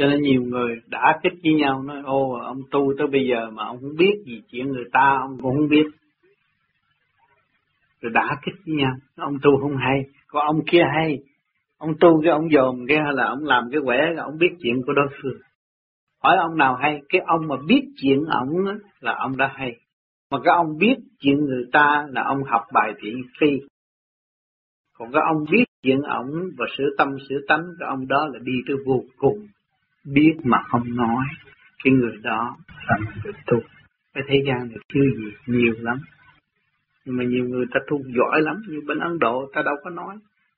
[0.00, 3.50] Cho nên nhiều người đã kích với nhau nói ô ông tu tới bây giờ
[3.50, 5.86] mà ông không biết gì chuyện người ta ông cũng không biết.
[8.00, 11.18] Rồi đã kích với nhau, ông tu không hay, còn ông kia hay.
[11.78, 14.82] Ông tu cái ông dồn cái hay là ông làm cái quẻ ông biết chuyện
[14.86, 15.40] của đối phương.
[16.22, 18.48] Hỏi ông nào hay, cái ông mà biết chuyện ông
[19.00, 19.72] là ông đã hay.
[20.30, 23.58] Mà cái ông biết chuyện người ta là ông học bài thiện phi.
[24.98, 28.38] Còn cái ông biết chuyện ông và sửa tâm sửa tánh cái ông đó là
[28.42, 29.46] đi tới vô cùng.
[30.12, 31.24] Biết mà không nói.
[31.84, 32.56] Cái người đó
[32.88, 33.58] là người tu.
[34.14, 35.98] Cái thế gian này chưa gì nhiều lắm.
[37.04, 38.56] Nhưng mà nhiều người ta tu giỏi lắm.
[38.68, 40.16] Như bên Ấn Độ, ta đâu có nói.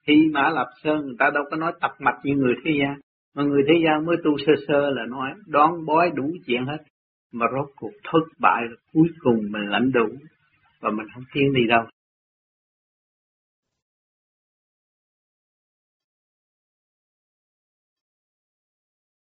[0.09, 3.01] Hy Mã Lập Sơn người ta đâu có nói tập mạch như người thế gian.
[3.35, 6.79] Mà người thế gian mới tu sơ sơ là nói đón bói đủ chuyện hết
[7.33, 10.07] mà rốt cuộc thất bại là cuối cùng mình lãnh đủ
[10.81, 11.85] và mình không tiến đi đâu